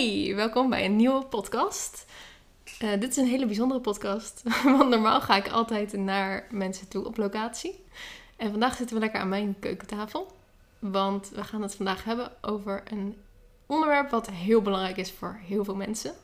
Hey, 0.00 0.34
welkom 0.34 0.70
bij 0.70 0.84
een 0.84 0.96
nieuwe 0.96 1.24
podcast. 1.24 2.06
Eh, 2.78 2.90
dit 2.90 3.10
is 3.10 3.16
een 3.16 3.26
hele 3.26 3.46
bijzondere 3.46 3.80
podcast, 3.80 4.42
want 4.64 4.88
normaal 4.88 5.20
ga 5.20 5.36
ik 5.36 5.48
altijd 5.48 5.92
naar 5.92 6.46
mensen 6.50 6.88
toe 6.88 7.06
op 7.06 7.16
locatie. 7.16 7.84
En 8.36 8.50
vandaag 8.50 8.76
zitten 8.76 8.94
we 8.96 9.02
lekker 9.02 9.20
aan 9.20 9.28
mijn 9.28 9.56
keukentafel, 9.58 10.32
want 10.78 11.28
we 11.28 11.44
gaan 11.44 11.62
het 11.62 11.74
vandaag 11.74 12.04
hebben 12.04 12.32
over 12.40 12.82
een 12.84 13.16
onderwerp 13.66 14.10
wat 14.10 14.30
heel 14.30 14.62
belangrijk 14.62 14.96
is 14.96 15.12
voor 15.12 15.40
heel 15.46 15.64
veel 15.64 15.76
mensen. 15.76 16.14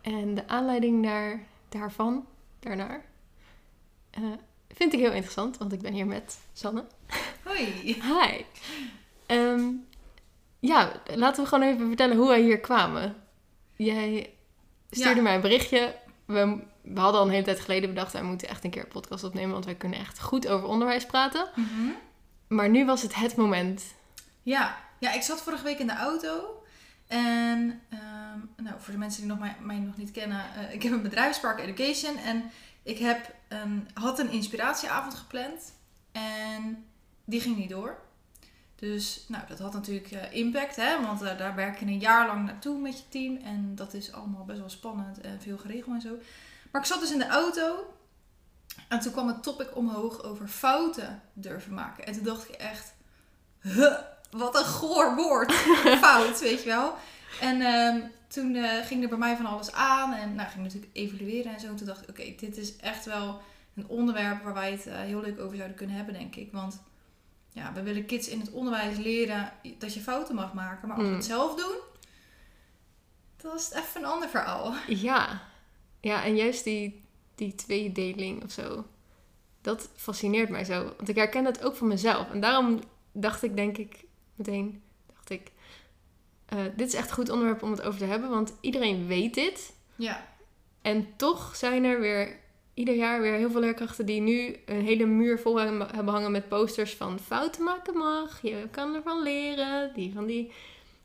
En 0.00 0.34
de 0.34 0.48
aanleiding 0.48 1.04
daar, 1.04 1.46
daarvan, 1.68 2.26
daarnaar, 2.58 3.04
eh, 4.10 4.22
vind 4.68 4.92
ik 4.92 4.98
heel 4.98 5.12
interessant, 5.12 5.58
want 5.58 5.72
ik 5.72 5.80
ben 5.80 5.92
hier 5.92 6.06
met 6.06 6.38
Sanne. 6.52 6.84
Hoi. 7.44 7.66
Hi. 7.84 8.44
Ehm, 9.26 9.68
ja, 10.60 10.92
laten 11.14 11.42
we 11.42 11.48
gewoon 11.48 11.68
even 11.68 11.86
vertellen 11.86 12.16
hoe 12.16 12.28
wij 12.28 12.40
hier 12.40 12.60
kwamen. 12.60 13.16
Jij 13.76 14.34
stuurde 14.90 15.14
Ja. 15.16 15.22
mij 15.22 15.34
een 15.34 15.40
berichtje. 15.40 15.96
We, 16.24 16.62
we 16.82 17.00
hadden 17.00 17.20
al 17.20 17.26
een 17.26 17.32
hele 17.32 17.44
tijd 17.44 17.60
geleden 17.60 17.88
bedacht, 17.88 18.12
wij 18.12 18.22
moeten 18.22 18.48
echt 18.48 18.64
een 18.64 18.70
keer 18.70 18.82
een 18.82 18.88
podcast 18.88 19.24
opnemen, 19.24 19.52
want 19.52 19.64
wij 19.64 19.74
kunnen 19.74 19.98
echt 19.98 20.20
goed 20.20 20.48
over 20.48 20.68
onderwijs 20.68 21.06
praten. 21.06 21.48
Maar 22.48 22.68
nu 22.68 22.84
was 22.84 23.02
het 23.02 23.14
het 23.14 23.36
moment. 23.36 23.84
Ja. 24.42 24.76
ja, 24.98 25.12
ik 25.12 25.22
zat 25.22 25.42
vorige 25.42 25.64
week 25.64 25.78
in 25.78 25.86
de 25.86 25.96
auto. 25.96 26.62
En 27.06 27.80
ehm, 27.90 28.38
nou, 28.64 28.76
voor 28.78 28.92
de 28.92 28.98
mensen 28.98 29.20
die 29.20 29.30
nog 29.30 29.38
mij, 29.38 29.56
mij 29.60 29.76
nog 29.78 29.96
niet 29.96 30.10
kennen, 30.10 30.44
eh, 30.56 30.74
ik 30.74 30.82
heb 30.82 30.92
een 30.92 31.02
bedrijf, 31.02 31.34
Spark 31.36 31.58
Education. 31.60 32.16
En 32.16 32.50
ik 32.82 32.98
heb 32.98 33.34
een, 33.48 33.88
had 33.94 34.18
een 34.18 34.30
inspiratieavond 34.30 35.14
gepland. 35.14 35.72
En 36.12 36.84
die 37.24 37.40
ging 37.40 37.56
niet 37.56 37.70
door. 37.70 37.98
Dus 38.80 39.24
nou, 39.28 39.42
dat 39.48 39.58
had 39.58 39.72
natuurlijk 39.72 40.10
eh, 40.10 40.32
impact, 40.32 40.76
hè? 40.76 41.02
want 41.02 41.22
eh, 41.22 41.38
daar 41.38 41.54
werk 41.54 41.78
je 41.78 41.86
een 41.86 41.98
jaar 41.98 42.26
lang 42.26 42.44
naartoe 42.44 42.78
met 42.78 42.98
je 42.98 43.08
team. 43.08 43.36
En 43.36 43.74
dat 43.74 43.94
is 43.94 44.12
allemaal 44.12 44.44
best 44.44 44.58
wel 44.58 44.68
spannend 44.68 45.20
en 45.20 45.40
veel 45.40 45.58
geregeld 45.58 45.94
en 45.94 46.00
zo. 46.00 46.18
Maar 46.70 46.80
ik 46.80 46.86
zat 46.86 47.00
dus 47.00 47.12
in 47.12 47.18
de 47.18 47.26
auto. 47.26 47.94
En 48.88 49.00
toen 49.00 49.12
kwam 49.12 49.26
het 49.26 49.42
topic 49.42 49.76
omhoog 49.76 50.22
over 50.22 50.48
fouten 50.48 51.22
durven 51.32 51.74
maken. 51.74 52.06
En 52.06 52.12
toen 52.12 52.24
dacht 52.24 52.48
ik 52.48 52.54
echt, 52.54 52.94
huh, 53.60 53.98
wat 54.30 54.56
een 54.58 54.64
goor 54.64 55.14
woord. 55.14 55.52
Fout, 56.02 56.40
weet 56.40 56.62
je 56.62 56.68
wel. 56.68 56.94
En 57.40 57.60
ehm, 57.60 58.00
toen 58.28 58.54
eh, 58.54 58.86
ging 58.86 59.02
er 59.02 59.08
bij 59.08 59.18
mij 59.18 59.36
van 59.36 59.46
alles 59.46 59.72
aan. 59.72 60.14
En 60.14 60.34
nou, 60.34 60.48
ging 60.48 60.62
natuurlijk 60.62 60.96
evalueren 60.96 61.52
en 61.52 61.60
zo. 61.60 61.66
En 61.66 61.76
toen 61.76 61.86
dacht 61.86 62.02
ik, 62.02 62.08
oké, 62.08 62.34
dit 62.38 62.56
is 62.56 62.76
echt 62.76 63.04
wel 63.04 63.40
een 63.74 63.88
onderwerp 63.88 64.42
waar 64.42 64.54
wij 64.54 64.70
het 64.70 64.84
heel 64.84 65.20
leuk 65.20 65.40
over 65.40 65.56
zouden 65.56 65.76
kunnen 65.76 65.96
hebben, 65.96 66.14
denk 66.14 66.36
ik. 66.36 66.52
Want 66.52 66.80
ja, 67.52 67.72
we 67.72 67.82
willen 67.82 68.06
kids 68.06 68.28
in 68.28 68.40
het 68.40 68.50
onderwijs 68.50 68.96
leren 68.98 69.52
dat 69.78 69.94
je 69.94 70.00
fouten 70.00 70.34
mag 70.34 70.54
maken. 70.54 70.88
Maar 70.88 70.96
als 70.96 71.06
we 71.06 71.10
Mm. 71.12 71.18
het 71.18 71.26
zelf 71.28 71.54
doen, 71.54 71.76
dan 73.36 73.54
is 73.56 73.64
het 73.64 73.74
even 73.74 74.00
een 74.02 74.08
ander 74.10 74.28
verhaal. 74.28 74.74
Ja, 74.88 75.42
ja 76.00 76.24
en 76.24 76.36
juist 76.36 76.64
die, 76.64 77.02
die 77.34 77.54
tweedeling 77.54 78.44
of 78.44 78.50
zo, 78.50 78.84
dat 79.60 79.88
fascineert 79.96 80.48
mij 80.48 80.64
zo. 80.64 80.84
Want 80.96 81.08
ik 81.08 81.16
herken 81.16 81.44
het 81.44 81.64
ook 81.64 81.76
van 81.76 81.86
mezelf. 81.88 82.30
En 82.30 82.40
daarom 82.40 82.80
dacht 83.12 83.42
ik, 83.42 83.56
denk 83.56 83.76
ik, 83.78 84.04
meteen, 84.34 84.82
dacht 85.14 85.30
ik, 85.30 85.50
eh, 86.46 86.58
dit 86.76 86.86
is 86.88 86.94
echt 86.94 87.08
een 87.08 87.14
goed 87.14 87.28
onderwerp 87.30 87.62
om 87.62 87.70
het 87.70 87.82
over 87.82 87.98
te 87.98 88.04
hebben. 88.04 88.30
Want 88.30 88.52
iedereen 88.60 89.06
weet 89.06 89.34
dit. 89.34 89.72
Ja, 89.96 90.28
En 90.82 91.16
toch 91.16 91.56
zijn 91.56 91.84
er 91.84 92.00
weer 92.00 92.39
ieder 92.80 92.94
jaar 92.94 93.20
weer 93.20 93.34
heel 93.34 93.50
veel 93.50 93.60
leerkrachten 93.60 94.06
die 94.06 94.20
nu 94.20 94.56
een 94.66 94.84
hele 94.84 95.06
muur 95.06 95.38
vol 95.38 95.56
hebben 95.56 96.08
hangen 96.08 96.32
met 96.32 96.48
posters 96.48 96.94
van 96.94 97.18
fouten 97.18 97.64
maken 97.64 97.96
mag. 97.96 98.42
Je 98.42 98.68
kan 98.70 98.94
ervan 98.94 99.22
leren. 99.22 99.94
Die 99.94 100.12
van 100.12 100.26
die 100.26 100.52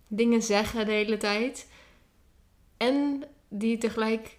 dingen 0.08 0.42
zeggen 0.42 0.86
de 0.86 0.92
hele 0.92 1.18
tijd. 1.18 1.68
En 2.78 3.24
die 3.48 3.78
tegelijk 3.78 4.38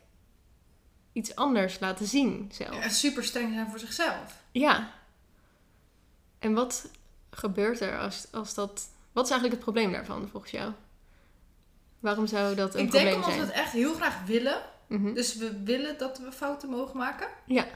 iets 1.13 1.35
anders 1.35 1.81
laten 1.81 2.07
zien 2.07 2.51
zelf. 2.53 2.81
en 2.81 2.91
super 2.91 3.25
streng 3.25 3.53
zijn 3.53 3.71
voor 3.71 3.79
zichzelf. 3.79 4.43
Ja. 4.53 4.93
En 6.39 6.55
wat 6.55 6.91
gebeurt 7.31 7.81
er 7.81 7.99
als, 7.99 8.27
als 8.33 8.55
dat... 8.55 8.89
Wat 9.13 9.25
is 9.25 9.31
eigenlijk 9.31 9.63
het 9.63 9.73
probleem 9.73 9.93
daarvan 9.93 10.29
volgens 10.29 10.53
jou? 10.53 10.73
Waarom 12.01 12.27
zou 12.27 12.55
dat 12.55 12.75
een 12.75 12.81
ik 12.81 12.89
probleem 12.89 13.05
denk 13.05 13.17
omdat 13.17 13.33
zijn? 13.33 13.47
we 13.47 13.53
het 13.53 13.63
echt 13.63 13.73
heel 13.73 13.95
graag 13.95 14.27
willen. 14.27 14.63
Mhm. 14.87 15.15
Dus 15.15 15.37
we 15.37 15.63
willen 15.63 15.99
dat 15.99 16.19
we 16.19 16.33
fouten 16.33 16.69
mogen 16.69 16.97
maken. 16.97 17.29
Ja. 17.45 17.67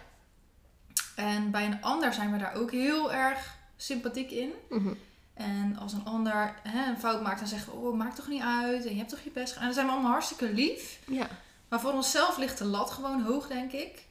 En 1.16 1.50
bij 1.50 1.66
een 1.66 1.82
ander 1.82 2.12
zijn 2.12 2.32
we 2.32 2.38
daar 2.38 2.54
ook 2.54 2.70
heel 2.70 3.12
erg 3.12 3.58
sympathiek 3.76 4.30
in. 4.30 4.52
Mhm. 4.68 4.92
En 5.34 5.76
als 5.76 5.92
een 5.92 6.04
ander 6.04 6.54
hè, 6.62 6.90
een 6.90 6.98
fout 6.98 7.22
maakt, 7.22 7.38
dan 7.38 7.48
zeggen 7.48 7.72
we, 7.72 7.78
oh, 7.78 7.96
maakt 7.96 8.16
toch 8.16 8.28
niet 8.28 8.42
uit. 8.42 8.84
En 8.84 8.90
je 8.90 8.98
hebt 8.98 9.10
toch 9.10 9.20
je 9.20 9.30
best 9.30 9.52
gedaan. 9.52 9.60
En 9.60 9.64
dan 9.64 9.74
zijn 9.74 9.86
we 9.86 9.92
allemaal 9.92 10.10
hartstikke 10.10 10.52
lief. 10.52 11.00
Ja. 11.06 11.28
Maar 11.68 11.80
voor 11.80 11.92
onszelf 11.92 12.38
ligt 12.38 12.58
de 12.58 12.64
lat 12.64 12.90
gewoon 12.90 13.22
hoog, 13.22 13.48
denk 13.48 13.72
ik. 13.72 14.04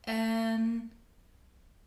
En 0.00 0.92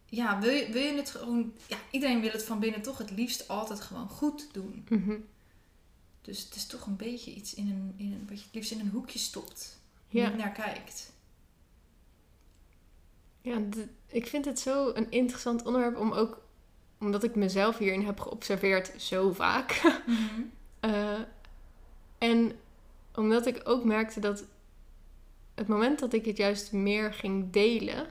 ja, 0.05 0.39
wil 0.39 0.51
je, 0.51 0.71
wil 0.71 0.81
je 0.81 0.95
het 0.95 1.09
gewoon... 1.09 1.53
Ja, 1.67 1.77
iedereen 1.91 2.21
wil 2.21 2.31
het 2.31 2.43
van 2.43 2.59
binnen 2.59 2.81
toch 2.81 2.97
het 2.97 3.11
liefst 3.11 3.47
altijd 3.47 3.81
gewoon 3.81 4.09
goed 4.09 4.47
doen. 4.51 4.85
Mhm. 4.89 5.15
Dus 6.21 6.43
het 6.43 6.55
is 6.55 6.65
toch 6.65 6.85
een 6.85 6.95
beetje 6.95 7.33
iets 7.33 7.53
in 7.53 7.69
een, 7.69 7.93
in 7.97 8.11
een, 8.11 8.25
wat 8.29 8.37
je 8.37 8.45
het 8.45 8.53
liefst 8.55 8.71
in 8.71 8.79
een 8.79 8.89
hoekje 8.89 9.19
stopt. 9.19 9.79
Ja. 10.07 10.27
Niet 10.27 10.37
naar 10.37 10.51
kijkt. 10.51 11.13
Ja, 13.41 13.59
ik 14.07 14.27
vind 14.27 14.45
het 14.45 14.59
zo 14.59 14.91
een 14.93 15.11
interessant 15.11 15.65
onderwerp 15.65 15.97
om 15.97 16.11
ook, 16.11 16.41
omdat 16.99 17.23
ik 17.23 17.35
mezelf 17.35 17.77
hierin 17.77 18.05
heb 18.05 18.19
geobserveerd 18.19 18.93
zo 18.97 19.31
vaak. 19.31 19.81
Eh, 20.79 21.19
en 22.17 22.51
omdat 23.15 23.45
ik 23.45 23.61
ook 23.63 23.83
merkte 23.83 24.19
dat 24.19 24.43
het 25.55 25.67
moment 25.67 25.99
dat 25.99 26.13
ik 26.13 26.25
het 26.25 26.37
juist 26.37 26.71
meer 26.71 27.13
ging 27.13 27.51
delen 27.51 28.07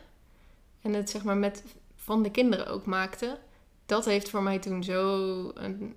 en 0.80 0.92
het 0.92 1.10
zeg 1.10 1.24
maar 1.24 1.36
met 1.36 1.62
van 1.94 2.22
de 2.22 2.30
kinderen 2.30 2.66
ook 2.66 2.84
maakte, 2.86 3.38
dat 3.86 4.04
heeft 4.04 4.30
voor 4.30 4.42
mij 4.42 4.58
toen 4.58 4.84
zo 4.84 5.50
een, 5.54 5.96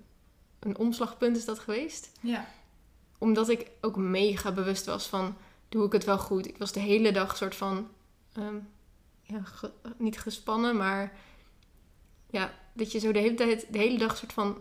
een 0.58 0.78
omslagpunt 0.78 1.36
is 1.36 1.44
dat 1.44 1.58
geweest 1.58 2.10
Ja. 2.20 2.46
omdat 3.18 3.48
ik 3.48 3.70
ook 3.80 3.96
mega 3.96 4.52
bewust 4.52 4.86
was 4.86 5.06
van, 5.08 5.36
doe 5.70 5.86
ik 5.86 5.92
het 5.92 6.04
wel 6.04 6.18
goed? 6.18 6.46
Ik 6.48 6.58
was 6.58 6.72
de 6.72 6.80
hele 6.80 7.12
dag 7.12 7.36
soort 7.36 7.54
van, 7.54 7.88
ehm, 8.32 8.54
ja, 9.22 9.40
ge- 9.44 9.70
niet 9.96 10.18
gespannen, 10.20 10.76
maar 10.76 11.12
ja, 12.30 12.52
dat 12.72 12.92
je 12.92 12.98
zo 12.98 13.12
de 13.12 13.18
hele 13.18 13.34
tijd, 13.34 13.66
de 13.70 13.78
hele 13.78 13.98
dag 13.98 14.16
soort 14.16 14.32
van 14.32 14.58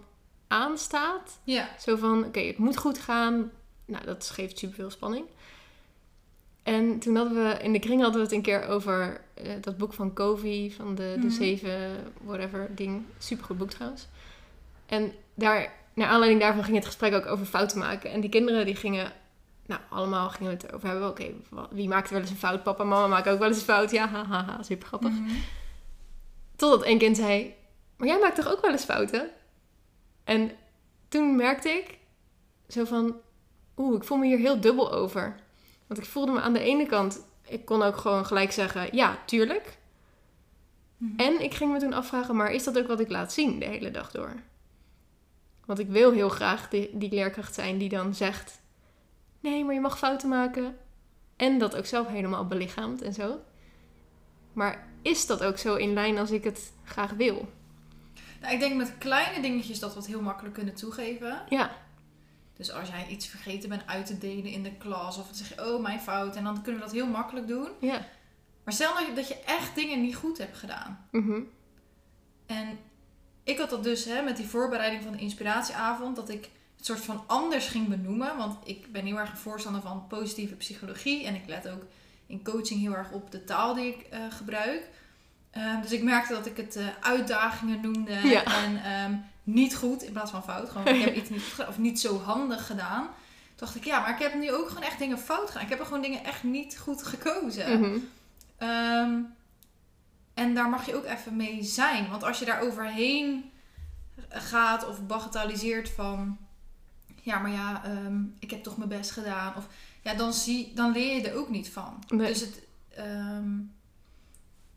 aanstaat. 0.47 1.39
Ja. 1.43 1.69
Zo 1.79 1.95
van, 1.95 2.25
oké, 2.25 2.39
het 2.39 2.57
moet 2.57 2.77
goed 2.77 2.97
gaan. 2.99 3.51
Nou, 3.85 4.05
dat 4.05 4.29
geeft 4.29 4.57
superveel 4.57 4.89
spanning. 4.89 5.25
En 6.63 6.99
toen 6.99 7.15
hadden 7.15 7.43
we, 7.43 7.57
in 7.63 7.73
de 7.73 7.79
kring 7.79 8.01
hadden 8.01 8.17
we 8.19 8.25
het 8.25 8.35
een 8.35 8.41
keer 8.41 8.65
over 8.67 9.21
eh, 9.33 9.51
dat 9.61 9.77
boek 9.77 9.93
van 9.93 10.13
Covey, 10.13 10.71
van 10.75 10.95
de, 10.95 11.13
de 11.19 11.25
Mhm. 11.27 11.35
zeven, 11.35 12.03
whatever, 12.23 12.75
ding. 12.75 13.03
Supergoed 13.17 13.57
boek 13.57 13.69
trouwens. 13.69 14.07
En 14.85 15.13
daar, 15.33 15.73
naar 15.93 16.07
aanleiding 16.07 16.41
daarvan 16.41 16.63
ging 16.63 16.75
het 16.75 16.85
gesprek 16.85 17.13
ook 17.13 17.25
over 17.25 17.45
fouten 17.45 17.79
maken. 17.79 18.11
En 18.11 18.21
die 18.21 18.29
kinderen 18.29 18.65
die 18.65 18.75
gingen, 18.75 19.11
nou 19.69 19.81
allemaal 19.89 20.29
gingen 20.29 20.57
we 20.57 20.57
het 20.63 20.73
over 20.73 20.87
hebben. 20.87 21.09
Oké, 21.09 21.33
wie 21.71 21.87
maakt 21.87 22.09
wel 22.09 22.19
eens 22.19 22.29
een 22.29 22.35
fout? 22.35 22.63
Papa 22.63 22.83
en 22.83 22.89
mama 22.89 23.07
maken 23.07 23.31
ook 23.31 23.39
wel 23.39 23.47
eens 23.47 23.57
een 23.57 23.63
fout. 23.63 23.91
Ja, 23.91 24.07
haha, 24.07 24.43
ha, 24.43 24.63
super 24.63 24.87
grappig. 24.87 25.11
Mhm. 25.11 25.35
Totdat 26.55 26.83
één 26.83 26.97
kind 26.97 27.17
zei, 27.17 27.55
maar 27.97 28.07
jij 28.07 28.19
maakt 28.19 28.35
toch 28.35 28.51
ook 28.51 28.61
wel 28.61 28.71
eens 28.71 28.83
fouten? 28.83 29.29
En 30.23 30.51
toen 31.07 31.35
merkte 31.35 31.69
ik 31.69 31.97
zo 32.67 32.85
van, 32.85 33.15
oeh, 33.77 33.95
ik 33.95 34.03
voel 34.03 34.17
me 34.17 34.25
hier 34.25 34.37
heel 34.37 34.59
dubbel 34.59 34.91
over. 34.91 35.35
Want 35.87 35.99
ik 35.99 36.05
voelde 36.05 36.31
me 36.31 36.41
aan 36.41 36.53
de 36.53 36.59
ene 36.59 36.85
kant, 36.85 37.21
ik 37.47 37.65
kon 37.65 37.81
ook 37.81 37.97
gewoon 37.97 38.25
gelijk 38.25 38.51
zeggen, 38.51 38.95
ja, 38.95 39.17
tuurlijk. 39.25 39.77
Mhm. 40.97 41.19
En 41.19 41.43
ik 41.43 41.53
ging 41.53 41.71
me 41.71 41.79
toen 41.79 41.93
afvragen, 41.93 42.35
maar 42.35 42.51
is 42.51 42.63
dat 42.63 42.77
ook 42.77 42.87
wat 42.87 42.99
ik 42.99 43.09
laat 43.09 43.33
zien 43.33 43.59
de 43.59 43.65
hele 43.65 43.91
dag 43.91 44.11
door? 44.11 44.33
Want 45.65 45.79
ik 45.79 45.89
wil 45.89 46.11
heel 46.11 46.29
graag 46.29 46.69
die, 46.69 46.89
die 46.93 47.11
leerkracht 47.11 47.53
zijn 47.53 47.77
die 47.77 47.89
dan 47.89 48.15
zegt, 48.15 48.58
nee, 49.39 49.63
maar 49.65 49.73
je 49.73 49.79
mag 49.79 49.97
fouten 49.97 50.29
maken. 50.29 50.77
En 51.35 51.59
dat 51.59 51.75
ook 51.75 51.85
zelf 51.85 52.07
helemaal 52.07 52.47
belichaamt 52.47 53.01
en 53.01 53.13
zo. 53.13 53.39
Maar 54.53 54.87
is 55.01 55.25
dat 55.25 55.43
ook 55.43 55.57
zo 55.57 55.75
in 55.75 55.93
lijn 55.93 56.17
als 56.17 56.31
ik 56.31 56.43
het 56.43 56.71
graag 56.83 57.11
wil? 57.11 57.49
Nou, 58.41 58.53
ik 58.53 58.59
denk 58.59 58.75
met 58.75 58.97
kleine 58.97 59.41
dingetjes 59.41 59.79
dat 59.79 59.93
we 59.93 59.99
het 59.99 60.07
heel 60.07 60.21
makkelijk 60.21 60.53
kunnen 60.53 60.73
toegeven. 60.75 61.41
Ja, 61.49 61.71
Dus 62.57 62.71
als 62.71 62.89
jij 62.89 63.07
iets 63.07 63.27
vergeten 63.27 63.69
bent 63.69 63.87
uit 63.87 64.05
te 64.05 64.17
delen 64.17 64.45
in 64.51 64.63
de 64.63 64.71
klas, 64.77 65.17
of 65.17 65.25
dan 65.25 65.35
zeg 65.35 65.49
je, 65.55 65.73
oh, 65.73 65.81
mijn 65.81 65.99
fout. 65.99 66.35
En 66.35 66.43
dan 66.43 66.61
kunnen 66.61 66.81
we 66.81 66.87
dat 66.87 66.95
heel 66.95 67.07
makkelijk 67.07 67.47
doen. 67.47 67.67
ja. 67.79 68.05
Maar 68.63 68.73
stel 68.73 68.93
dat 68.93 69.05
je, 69.07 69.13
dat 69.13 69.27
je 69.27 69.39
echt 69.45 69.75
dingen 69.75 70.01
niet 70.01 70.15
goed 70.15 70.37
hebt 70.37 70.57
gedaan. 70.57 71.07
Mhm. 71.11 71.39
En 72.45 72.79
ik 73.43 73.57
had 73.57 73.69
dat 73.69 73.83
dus 73.83 74.05
hè, 74.05 74.21
met 74.21 74.37
die 74.37 74.45
voorbereiding 74.47 75.03
van 75.03 75.11
de 75.11 75.17
inspiratieavond, 75.17 76.15
dat 76.15 76.29
ik 76.29 76.49
het 76.79 76.87
soort 76.87 77.05
van 77.05 77.23
anders 77.27 77.67
ging 77.67 77.87
benoemen. 77.87 78.37
Want 78.37 78.57
ik 78.63 78.91
ben 78.91 79.05
heel 79.05 79.19
erg 79.19 79.31
een 79.31 79.37
voorstander 79.37 79.81
van 79.81 80.07
positieve 80.07 80.55
psychologie. 80.55 81.25
En 81.25 81.35
ik 81.35 81.47
let 81.47 81.69
ook 81.69 81.83
in 82.25 82.43
coaching 82.43 82.79
heel 82.79 82.95
erg 82.95 83.11
op 83.11 83.31
de 83.31 83.43
taal 83.43 83.73
die 83.73 83.87
ik 83.87 84.01
eh, 84.09 84.19
gebruik. 84.29 84.89
Eh, 85.51 85.81
dus 85.81 85.91
ik 85.91 86.03
merkte 86.03 86.33
dat 86.33 86.45
ik 86.45 86.57
het 86.57 86.75
eh, 86.75 86.85
uitdagingen 87.01 87.81
noemde 87.81 88.13
Ja. 88.27 88.43
en 88.43 88.83
ehm, 88.83 89.15
niet 89.43 89.75
goed 89.75 90.03
in 90.03 90.11
plaats 90.11 90.31
van 90.31 90.43
fout. 90.43 90.69
Gewoon, 90.69 90.87
ik 90.87 91.01
heb 91.01 91.15
iets 91.21 91.29
niet 91.29 91.43
of 91.67 91.77
niet 91.77 91.99
zo 91.99 92.19
handig 92.19 92.65
gedaan. 92.65 93.07
dacht 93.55 93.75
ik, 93.75 93.85
ja, 93.85 93.99
maar 93.99 94.13
ik 94.13 94.19
heb 94.19 94.33
nu 94.35 94.51
ook 94.51 94.67
gewoon 94.67 94.83
echt 94.83 94.99
dingen 94.99 95.19
fout 95.19 95.47
gedaan. 95.47 95.63
Ik 95.63 95.69
heb 95.69 95.79
er 95.79 95.85
gewoon 95.85 96.01
dingen 96.01 96.23
echt 96.23 96.43
niet 96.43 96.77
goed 96.77 97.03
gekozen. 97.03 97.79
Mhm. 97.79 97.97
Ehm, 98.57 99.19
en 100.33 100.53
daar 100.53 100.69
mag 100.69 100.85
je 100.85 100.95
ook 100.95 101.05
even 101.05 101.35
mee 101.35 101.63
zijn. 101.63 102.09
Want 102.09 102.23
als 102.23 102.39
je 102.39 102.45
daar 102.45 102.61
overheen 102.61 103.51
gaat 104.29 104.87
of 104.87 105.05
bagatelliseert 105.07 105.89
van... 105.89 106.37
Ja, 107.21 107.39
maar 107.39 107.51
ja, 107.51 107.83
ehm, 107.85 108.21
ik 108.39 108.51
heb 108.51 108.63
toch 108.63 108.77
mijn 108.77 108.89
best 108.89 109.11
gedaan. 109.11 109.53
Of 109.57 109.67
ja, 110.01 110.13
dan, 110.13 110.33
zie, 110.33 110.71
dan 110.75 110.91
leer 110.91 111.15
je 111.15 111.29
er 111.29 111.37
ook 111.37 111.49
niet 111.49 111.69
van. 111.69 112.03
Nee. 112.07 112.27
Dus 112.27 112.39
het, 112.41 112.61
ehm, 112.89 113.57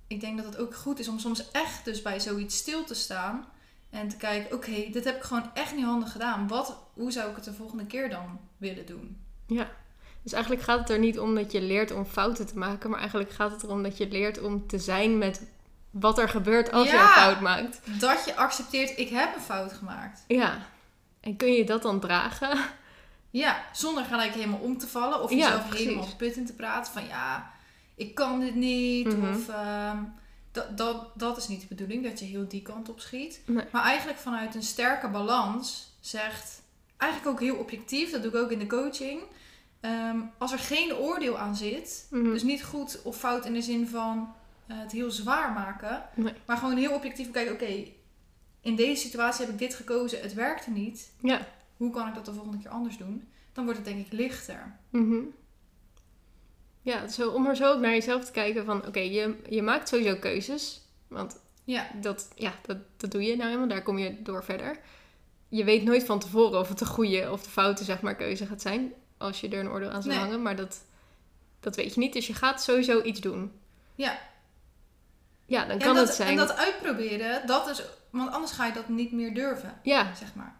ik 0.06 0.20
denk 0.20 0.36
dat 0.36 0.46
het 0.46 0.58
ook 0.58 0.74
goed 0.74 0.98
is 0.98 1.08
om 1.08 1.18
soms 1.18 1.50
echt 1.50 1.84
dus 1.84 2.02
bij 2.02 2.20
zoiets 2.20 2.56
stil 2.56 2.84
te 2.84 2.94
staan. 2.94 3.44
En 3.90 4.08
te 4.08 4.16
kijken, 4.16 4.56
oké, 4.56 4.90
dit 4.90 5.04
heb 5.04 5.16
ik 5.16 5.22
gewoon 5.22 5.50
echt 5.54 5.74
niet 5.74 5.84
handig 5.84 6.12
gedaan. 6.12 6.48
Wat, 6.48 6.76
hoe 6.94 7.10
zou 7.12 7.30
ik 7.30 7.36
het 7.36 7.44
de 7.44 7.52
volgende 7.52 7.86
keer 7.86 8.10
dan 8.10 8.40
willen 8.56 8.86
doen? 8.86 9.16
Dus 10.22 10.32
eigenlijk 10.32 10.64
gaat 10.64 10.78
het 10.78 10.90
er 10.90 10.98
niet 10.98 11.18
om 11.18 11.34
dat 11.34 11.52
je 11.52 11.62
leert 11.62 11.90
om 11.92 12.04
fouten 12.04 12.46
te 12.46 12.58
maken, 12.58 12.90
maar 12.90 12.98
eigenlijk 12.98 13.30
gaat 13.30 13.50
het 13.50 13.62
erom 13.62 13.82
dat 13.82 13.96
je 13.96 14.08
leert 14.08 14.40
om 14.40 14.66
te 14.66 14.78
zijn 14.78 15.18
met 15.18 15.42
wat 15.90 16.18
er 16.18 16.28
gebeurt 16.28 16.72
als 16.72 16.86
je 16.86 16.94
Ja. 16.94 17.02
een 17.02 17.22
fout 17.22 17.40
maakt. 17.40 17.80
Dat 18.00 18.24
je 18.24 18.36
accepteert, 18.36 18.98
ik 18.98 19.08
heb 19.08 19.34
een 19.34 19.40
fout 19.42 19.72
gemaakt. 19.72 20.24
Ja. 20.26 20.58
En 21.22 21.36
kun 21.36 21.52
je 21.52 21.64
dat 21.64 21.82
dan 21.82 22.00
dragen? 22.00 22.58
Ja, 23.30 23.62
zonder 23.72 24.04
gelijk 24.04 24.34
helemaal 24.34 24.58
om 24.60 24.78
te 24.78 24.86
vallen. 24.86 25.22
Of 25.22 25.30
Ja, 25.30 25.36
jezelf 25.36 25.68
precies. 25.68 25.86
helemaal 25.86 26.16
put 26.16 26.36
in 26.36 26.46
te 26.46 26.52
praten. 26.54 26.92
Van 26.92 27.06
ja, 27.06 27.50
ik 27.94 28.14
kan 28.14 28.40
dit 28.40 28.54
niet. 28.54 29.16
Mhm. 29.16 29.30
Of 29.34 29.48
ehm, 29.48 29.98
dat, 30.52 30.76
dat, 30.78 31.06
dat 31.14 31.36
is 31.36 31.48
niet 31.48 31.60
de 31.60 31.66
bedoeling, 31.66 32.04
dat 32.04 32.18
je 32.18 32.24
heel 32.24 32.48
die 32.48 32.62
kant 32.62 32.88
op 32.88 33.00
schiet. 33.00 33.40
Nee. 33.46 33.64
Maar 33.72 33.82
eigenlijk 33.84 34.18
vanuit 34.18 34.54
een 34.54 34.62
sterke 34.62 35.08
balans 35.08 35.96
zegt... 36.00 36.60
Eigenlijk 36.96 37.32
ook 37.32 37.40
heel 37.40 37.56
objectief, 37.56 38.10
dat 38.10 38.22
doe 38.22 38.30
ik 38.32 38.36
ook 38.36 38.50
in 38.50 38.58
de 38.58 38.66
coaching. 38.66 39.20
ehm, 39.80 40.16
als 40.38 40.52
er 40.52 40.58
geen 40.58 40.94
oordeel 40.94 41.38
aan 41.38 41.56
zit... 41.56 42.06
Mhm. 42.10 42.24
Dus 42.24 42.42
niet 42.42 42.64
goed 42.64 43.00
of 43.04 43.16
fout 43.16 43.44
in 43.44 43.52
de 43.52 43.62
zin 43.62 43.88
van 43.88 44.34
eh, 44.66 44.78
het 44.78 44.92
heel 44.92 45.10
zwaar 45.10 45.52
maken. 45.52 46.02
Nee. 46.14 46.34
Maar 46.46 46.56
gewoon 46.56 46.76
heel 46.76 46.92
objectief 46.94 47.30
kijken, 47.30 47.52
oké, 47.52 47.84
in 48.62 48.76
deze 48.76 49.02
situatie 49.02 49.44
heb 49.44 49.52
ik 49.52 49.58
dit 49.58 49.74
gekozen, 49.74 50.20
het 50.20 50.34
werkte 50.34 50.70
niet. 50.70 51.12
Ja. 51.22 51.46
Hoe 51.76 51.90
kan 51.90 52.08
ik 52.08 52.14
dat 52.14 52.24
de 52.24 52.32
volgende 52.32 52.58
keer 52.58 52.70
anders 52.70 52.96
doen? 52.96 53.28
Dan 53.52 53.64
wordt 53.64 53.78
het 53.78 53.88
denk 53.88 54.06
ik 54.06 54.12
lichter. 54.12 54.76
Mhm. 54.90 55.20
Ja, 56.82 57.08
zo, 57.08 57.30
om 57.30 57.46
er 57.46 57.56
zo 57.56 57.72
ook 57.72 57.80
naar 57.80 57.90
jezelf 57.90 58.24
te 58.24 58.32
kijken 58.32 58.64
van... 58.64 58.86
Oké, 58.86 59.00
je, 59.00 59.36
je 59.48 59.62
maakt 59.62 59.88
sowieso 59.88 60.16
keuzes. 60.16 60.80
Want 61.08 61.40
Ja, 61.64 61.90
dat, 62.00 62.28
ja, 62.34 62.54
dat, 62.66 62.76
dat 62.96 63.10
doe 63.10 63.22
je 63.22 63.36
nou 63.36 63.46
helemaal. 63.48 63.68
Daar 63.68 63.82
kom 63.82 63.98
je 63.98 64.22
door 64.22 64.44
verder. 64.44 64.78
Je 65.48 65.64
weet 65.64 65.84
nooit 65.84 66.04
van 66.04 66.18
tevoren 66.18 66.58
of 66.60 66.68
het 66.68 66.78
de 66.78 66.86
goede 66.86 67.30
of 67.30 67.42
de 67.42 67.50
foute 67.50 67.84
zeg 67.84 68.00
maar, 68.00 68.16
keuze 68.16 68.46
gaat 68.46 68.62
zijn. 68.62 68.92
Als 69.18 69.40
je 69.40 69.48
er 69.48 69.58
een 69.60 69.68
oordeel 69.70 69.90
aan 69.90 70.02
zou 70.02 70.14
Nee. 70.14 70.24
hangen. 70.24 70.42
Maar 70.42 70.56
dat, 70.56 70.84
dat 71.60 71.76
weet 71.76 71.94
je 71.94 72.00
niet. 72.00 72.12
Dus 72.12 72.26
je 72.26 72.34
gaat 72.34 72.62
sowieso 72.62 73.02
iets 73.02 73.20
doen. 73.20 73.52
Ja. 73.94 74.18
Ja, 75.46 75.64
dan 75.64 75.78
kan 75.78 75.94
dat, 75.94 76.06
het 76.06 76.16
zijn... 76.16 76.28
En 76.28 76.36
dat 76.36 76.56
uitproberen, 76.56 77.46
dat 77.46 77.68
is, 77.68 77.82
want 78.12 78.30
anders 78.30 78.52
ga 78.52 78.66
je 78.66 78.72
dat 78.72 78.88
niet 78.88 79.12
meer 79.12 79.34
durven, 79.34 79.78
Ja, 79.82 80.14
zeg 80.14 80.34
maar. 80.34 80.56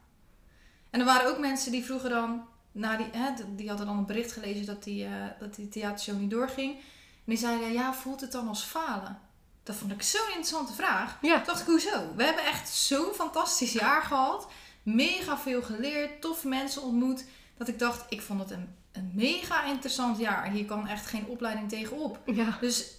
En 0.91 1.01
er 1.01 1.07
waren 1.07 1.31
ook 1.31 1.39
mensen 1.39 1.73
die 1.73 1.85
vroegen 1.85 2.11
dan, 2.11 2.47
na 2.73 2.97
die, 2.97 3.07
hè, 3.13 3.31
die 3.57 3.69
hadden 3.69 3.87
dan 3.87 3.99
een 3.99 4.07
bericht 4.07 4.33
gelezen 4.33 4.67
dat 4.67 4.83
die, 4.85 5.05
eh, 5.05 5.11
dat 5.39 5.55
die 5.55 5.69
theatershow 5.69 6.19
niet 6.19 6.31
doorging. 6.31 6.75
En 6.75 6.83
die 7.25 7.39
zeiden, 7.39 7.73
ja, 7.73 7.95
voelt 7.95 8.21
het 8.21 8.33
dan 8.33 8.49
als 8.49 8.63
falen? 8.65 9.19
Dat 9.63 9.77
vond 9.77 9.93
ik 9.93 10.03
zo'n 10.03 10.27
interessante 10.27 10.73
vraag. 10.73 11.19
ja. 11.23 11.37
Toen 11.37 11.45
dacht 11.45 11.61
ik, 11.61 11.67
hoezo? 11.67 12.15
We 12.17 12.25
hebben 12.25 12.45
echt 12.45 12.69
zo'n 12.69 13.13
fantastisch 13.15 13.73
jaar 13.73 14.03
gehad. 14.03 14.49
Mega 14.83 15.39
veel 15.39 15.63
geleerd, 15.63 16.21
toffe 16.21 16.49
mensen 16.49 16.83
ontmoet. 16.83 17.25
Dat 17.57 17.69
ik 17.69 17.79
dacht, 17.79 18.05
ik 18.09 18.23
vond 18.23 18.41
het 18.41 18.51
een, 18.51 18.75
een 18.93 19.11
mega 19.15 19.65
interessant 19.65 20.19
jaar. 20.19 20.51
Hier 20.51 20.65
kan 20.65 20.87
echt 20.87 21.07
geen 21.07 21.27
opleiding 21.27 21.69
tegenop. 21.69 22.19
ja. 22.27 22.57
Dus 22.61 22.91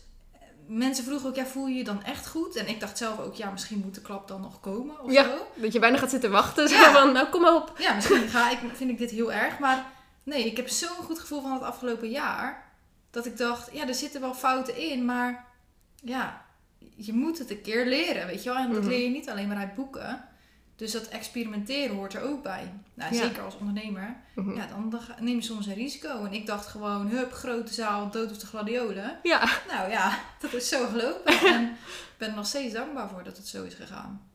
mensen 0.68 1.04
vroegen 1.04 1.30
ook, 1.30 1.36
ja, 1.36 1.46
voel 1.46 1.68
je 1.68 1.76
je 1.76 1.84
dan 1.84 2.04
echt 2.04 2.28
goed? 2.28 2.56
En 2.56 2.68
ik 2.68 2.80
dacht 2.80 2.98
zelf 2.98 3.20
ook, 3.20 3.36
ja, 3.36 3.50
misschien 3.52 3.80
moet 3.86 3.96
de 3.96 4.02
klap 4.02 4.28
dan 4.28 4.42
nog 4.42 4.60
komen 4.60 5.02
of 5.02 5.12
Ja. 5.12 5.24
zo. 5.24 5.48
Dat 5.56 5.74
je 5.74 5.80
bijna 5.80 5.98
gaat 5.98 6.10
zitten 6.10 6.32
wachten. 6.32 6.70
Zo 6.70 6.76
Ja. 6.76 6.92
van, 6.92 7.12
nou 7.14 7.28
kom 7.30 7.42
maar 7.42 7.56
op. 7.56 7.74
Ja, 7.78 7.94
misschien 7.94 8.28
ga 8.30 8.50
ik, 8.52 8.58
vind 8.74 8.90
ik 8.90 8.98
dit 8.98 9.12
heel 9.12 9.32
erg. 9.34 9.60
Maar 9.60 9.86
nee, 10.24 10.46
ik 10.46 10.58
heb 10.58 10.70
zo'n 10.70 10.88
goed 11.06 11.20
gevoel 11.20 11.42
van 11.42 11.52
het 11.54 11.62
afgelopen 11.62 12.10
jaar. 12.10 12.72
Dat 13.12 13.26
ik 13.26 13.38
dacht, 13.38 13.70
ja, 13.74 13.88
er 13.88 13.94
zitten 13.96 14.22
wel 14.22 14.34
fouten 14.34 14.78
in. 14.78 15.06
Maar 15.06 15.46
ja, 16.04 16.46
je 16.96 17.14
moet 17.14 17.38
het 17.40 17.50
een 17.52 17.62
keer 17.62 17.86
leren, 17.86 18.28
weet 18.28 18.44
je 18.44 18.50
wel. 18.50 18.60
En 18.60 18.72
dat 18.72 18.80
Mhm. 18.82 18.90
leer 18.90 19.04
je 19.04 19.10
niet 19.10 19.30
alleen 19.30 19.48
maar 19.48 19.58
uit 19.58 19.76
boeken. 19.76 20.26
Dus 20.76 20.92
dat 20.92 21.08
experimenteren 21.08 21.96
hoort 21.96 22.14
er 22.14 22.22
ook 22.22 22.44
bij. 22.44 22.74
Nou, 22.94 23.14
Ja. 23.16 23.22
zeker 23.22 23.44
als 23.44 23.58
ondernemer. 23.58 24.16
Mhm. 24.36 24.56
Ja, 24.56 24.68
dan, 24.68 25.00
neem 25.20 25.36
je 25.36 25.42
soms 25.42 25.66
een 25.68 25.74
risico. 25.74 26.26
En 26.26 26.34
ik 26.34 26.46
dacht 26.46 26.66
gewoon, 26.68 27.08
hup, 27.08 27.32
grote 27.32 27.74
zaal, 27.74 28.10
dood 28.12 28.32
of 28.32 28.38
de 28.38 28.46
gladiolen. 28.46 29.20
Ja. 29.24 29.50
Nou 29.68 29.90
ja, 29.90 30.20
dat 30.42 30.54
is 30.54 30.68
zo 30.70 30.88
gelopen. 30.88 31.34
En 31.54 31.64
ik 31.72 32.18
ben 32.18 32.30
er 32.30 32.36
nog 32.36 32.48
steeds 32.48 32.74
dankbaar 32.74 33.10
voor 33.10 33.24
dat 33.24 33.38
het 33.38 33.48
zo 33.48 33.64
is 33.64 33.74
gegaan. 33.74 34.28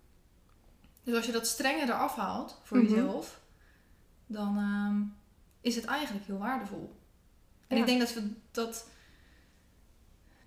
Dus 1.02 1.16
als 1.16 1.26
je 1.26 1.32
dat 1.32 1.46
strenge 1.46 1.82
eraf 1.82 2.14
haalt 2.16 2.60
voor 2.64 2.76
Mhm. 2.78 2.86
jezelf, 2.88 3.40
dan 4.26 4.56
ehm, 4.58 5.02
is 5.60 5.76
het 5.76 5.84
eigenlijk 5.84 6.26
heel 6.26 6.38
waardevol. 6.38 6.96
En 7.66 7.76
Ja. 7.76 7.82
ik 7.82 7.88
denk 7.88 8.00
dat 8.00 8.14
we 8.14 8.30
dat, 8.50 8.88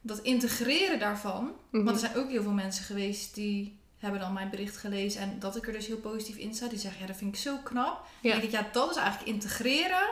dat 0.02 0.20
integreren 0.20 1.00
daarvan, 1.00 1.52
Mhm. 1.72 1.84
want 1.84 2.02
er 2.02 2.08
zijn 2.08 2.24
ook 2.24 2.30
heel 2.30 2.42
veel 2.44 2.52
mensen 2.52 2.84
geweest 2.86 3.36
die 3.36 3.80
hebben 4.02 4.20
dan 4.20 4.34
mijn 4.34 4.50
bericht 4.50 4.78
gelezen 4.78 5.22
en 5.22 5.40
dat 5.40 5.56
ik 5.56 5.68
er 5.68 5.74
dus 5.74 5.88
heel 5.88 5.98
positief 5.98 6.38
in 6.38 6.54
sta. 6.54 6.68
Die 6.68 6.80
zeggen, 6.80 7.02
ja, 7.02 7.08
dat 7.08 7.16
vind 7.16 7.36
ik 7.36 7.42
zo 7.42 7.58
knap. 7.64 8.06
Ja. 8.22 8.32
Dan 8.32 8.40
denk 8.40 8.54
ik, 8.54 8.60
ja, 8.60 8.70
dat 8.72 8.90
is 8.90 8.96
eigenlijk 8.96 9.30
integreren 9.30 10.10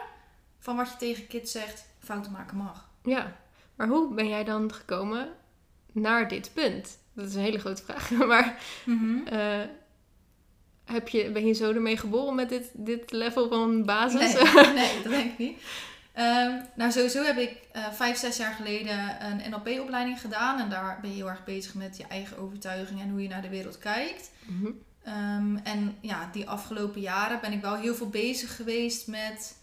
van 0.59 0.75
wat 0.75 0.89
je 0.89 0.95
tegen 0.97 1.27
kids 1.27 1.51
zegt, 1.51 1.85
fouten 1.99 2.31
maken 2.31 2.57
mag. 2.57 2.89
Ja, 3.03 3.35
maar 3.75 3.87
hoe 3.87 4.13
ben 4.13 4.27
jij 4.27 4.43
dan 4.43 4.73
gekomen 4.73 5.29
naar 5.91 6.27
dit 6.27 6.51
punt? 6.53 6.97
Dat 7.13 7.27
is 7.27 7.35
een 7.35 7.41
hele 7.41 7.59
grote 7.59 7.83
vraag. 7.83 8.09
Maar 8.27 8.59
eh, 9.25 9.61
heb 10.85 11.07
je, 11.07 11.31
ben 11.31 11.45
je 11.45 11.53
zo 11.53 11.73
ermee 11.73 11.97
geboren 11.97 12.35
met 12.35 12.49
dit, 12.49 12.69
dit 12.73 13.11
level 13.11 13.47
van 13.47 13.85
basis? 13.85 14.33
Nee, 14.33 14.73
nee, 14.73 15.01
dat 15.03 15.11
denk 15.11 15.31
ik 15.31 15.37
niet. 15.37 15.61
Ehm, 16.13 16.61
nou, 16.75 16.91
sowieso 16.91 17.23
heb 17.23 17.37
ik 17.37 17.57
eh, 17.71 17.91
vijf, 17.91 18.17
zes 18.17 18.37
jaar 18.37 18.53
geleden 18.53 19.25
een 19.25 19.49
NLP-opleiding 19.49 20.19
gedaan. 20.21 20.59
En 20.59 20.69
daar 20.69 20.97
ben 21.01 21.09
je 21.09 21.15
heel 21.15 21.29
erg 21.29 21.43
bezig 21.43 21.73
met 21.73 21.97
je 21.97 22.03
eigen 22.03 22.37
overtuiging 22.37 23.01
en 23.01 23.09
hoe 23.09 23.21
je 23.21 23.27
naar 23.27 23.41
de 23.41 23.49
wereld 23.49 23.77
kijkt. 23.77 24.31
Mhm. 24.45 24.71
Ehm, 25.03 25.57
en 25.57 25.97
ja, 26.01 26.29
die 26.31 26.49
afgelopen 26.49 27.01
jaren 27.01 27.39
ben 27.41 27.51
ik 27.51 27.61
wel 27.61 27.75
heel 27.75 27.95
veel 27.95 28.09
bezig 28.09 28.55
geweest 28.55 29.07
met 29.07 29.57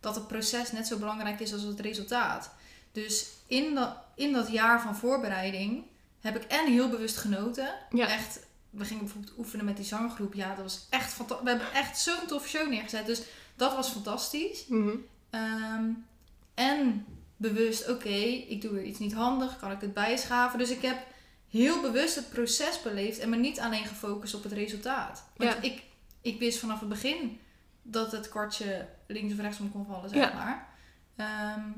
dat 0.00 0.14
het 0.14 0.26
proces 0.26 0.72
net 0.72 0.86
zo 0.86 0.98
belangrijk 0.98 1.40
is 1.40 1.52
als 1.52 1.62
het 1.62 1.80
resultaat. 1.80 2.50
Dus 2.92 3.28
in 3.46 3.74
dat, 3.74 3.96
in 4.14 4.32
dat 4.32 4.50
jaar 4.50 4.80
van 4.80 4.96
voorbereiding 4.96 5.84
heb 6.20 6.36
ik 6.36 6.42
en 6.42 6.66
heel 6.66 6.88
bewust 6.88 7.16
genoten. 7.16 7.74
Ja. 7.90 8.08
Echt, 8.08 8.46
we 8.70 8.84
gingen 8.84 9.04
bijvoorbeeld 9.04 9.38
oefenen 9.38 9.64
met 9.64 9.76
die 9.76 9.84
zanggroep. 9.84 10.34
Ja, 10.34 10.54
dat 10.54 10.64
was 10.64 10.86
echt 10.90 11.12
fantastisch. 11.12 11.44
We 11.44 11.50
hebben 11.50 11.72
echt 11.72 11.98
zo'n 11.98 12.26
toffe 12.26 12.48
show 12.48 12.68
neergezet. 12.68 13.06
Dus 13.06 13.22
dat 13.56 13.74
was 13.74 13.88
fantastisch. 13.88 14.66
Mhm. 14.68 14.96
Ehm, 15.32 15.84
en 16.54 17.04
bewust, 17.36 17.88
oké, 17.90 18.08
ik 18.48 18.60
doe 18.62 18.70
weer 18.72 18.84
iets 18.84 18.98
niet 18.98 19.12
handig, 19.14 19.58
kan 19.58 19.70
ik 19.70 19.80
het 19.80 19.94
bijschaven. 19.94 20.58
Dus 20.58 20.70
ik 20.70 20.82
heb 20.82 21.06
heel 21.48 21.80
bewust 21.80 22.14
het 22.14 22.30
proces 22.30 22.82
beleefd 22.82 23.18
en 23.18 23.28
me 23.30 23.36
niet 23.36 23.60
alleen 23.60 23.84
gefocust 23.84 24.34
op 24.34 24.42
het 24.42 24.52
resultaat. 24.52 25.24
Want 25.36 25.52
Ja. 25.52 25.60
ik, 25.60 25.82
ik 26.20 26.38
wist 26.38 26.58
vanaf 26.58 26.80
het 26.80 26.88
begin 26.88 27.38
dat 27.82 28.12
het 28.12 28.28
kwartje 28.28 28.88
links 29.06 29.32
of 29.32 29.38
rechts 29.40 29.60
om 29.60 29.72
kon 29.72 29.86
vallen, 29.86 30.08
zeg 30.10 30.18
Ja. 30.30 30.34
maar. 30.34 30.68
Ehm, 31.16 31.68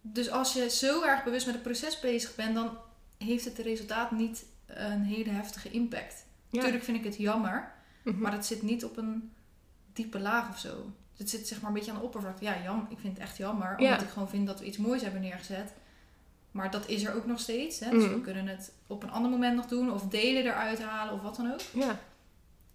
dus 0.00 0.30
als 0.30 0.52
je 0.52 0.70
zo 0.70 1.02
erg 1.02 1.24
bewust 1.24 1.46
met 1.46 1.54
het 1.54 1.64
proces 1.64 2.00
bezig 2.00 2.34
bent, 2.34 2.54
dan 2.54 2.78
heeft 3.18 3.44
het 3.44 3.58
resultaat 3.58 4.10
niet 4.10 4.44
een 4.66 5.02
hele 5.04 5.30
heftige 5.30 5.70
impact. 5.70 6.14
Ja. 6.14 6.56
Natuurlijk 6.58 6.84
vind 6.84 6.96
ik 6.98 7.04
het 7.04 7.16
jammer, 7.16 7.72
Mhm. 8.04 8.18
maar 8.18 8.32
het 8.32 8.46
zit 8.46 8.62
niet 8.62 8.84
op 8.84 8.96
een 8.96 9.32
diepe 9.92 10.18
laag 10.20 10.48
of 10.48 10.58
zo. 10.58 10.92
Het 11.22 11.30
zit 11.30 11.48
zeg 11.48 11.60
maar 11.60 11.70
een 11.70 11.76
beetje 11.76 11.92
aan 11.92 11.98
de 11.98 12.04
oppervlakte. 12.04 12.44
Ja, 12.44 12.62
jam, 12.62 12.86
ik 12.90 12.98
vind 12.98 13.12
het 13.18 13.22
echt 13.22 13.36
jammer. 13.36 13.70
Omdat 13.70 13.86
Ja. 13.86 14.00
ik 14.00 14.08
gewoon 14.08 14.28
vind 14.28 14.46
dat 14.46 14.60
we 14.60 14.66
iets 14.66 14.76
moois 14.76 15.02
hebben 15.02 15.20
neergezet. 15.20 15.72
Maar 16.50 16.70
dat 16.70 16.88
is 16.88 17.04
er 17.04 17.14
ook 17.14 17.26
nog 17.26 17.40
steeds. 17.40 17.80
Hè? 17.80 17.90
Dus 17.90 18.04
Mhm. 18.04 18.14
we 18.14 18.20
kunnen 18.20 18.46
het 18.46 18.72
op 18.86 19.02
een 19.02 19.10
ander 19.10 19.30
moment 19.30 19.56
nog 19.56 19.66
doen. 19.66 19.92
Of 19.92 20.02
delen 20.08 20.42
eruit 20.44 20.82
halen 20.82 21.14
of 21.14 21.20
wat 21.22 21.36
dan 21.36 21.52
ook. 21.52 21.60
Ja. 21.72 22.00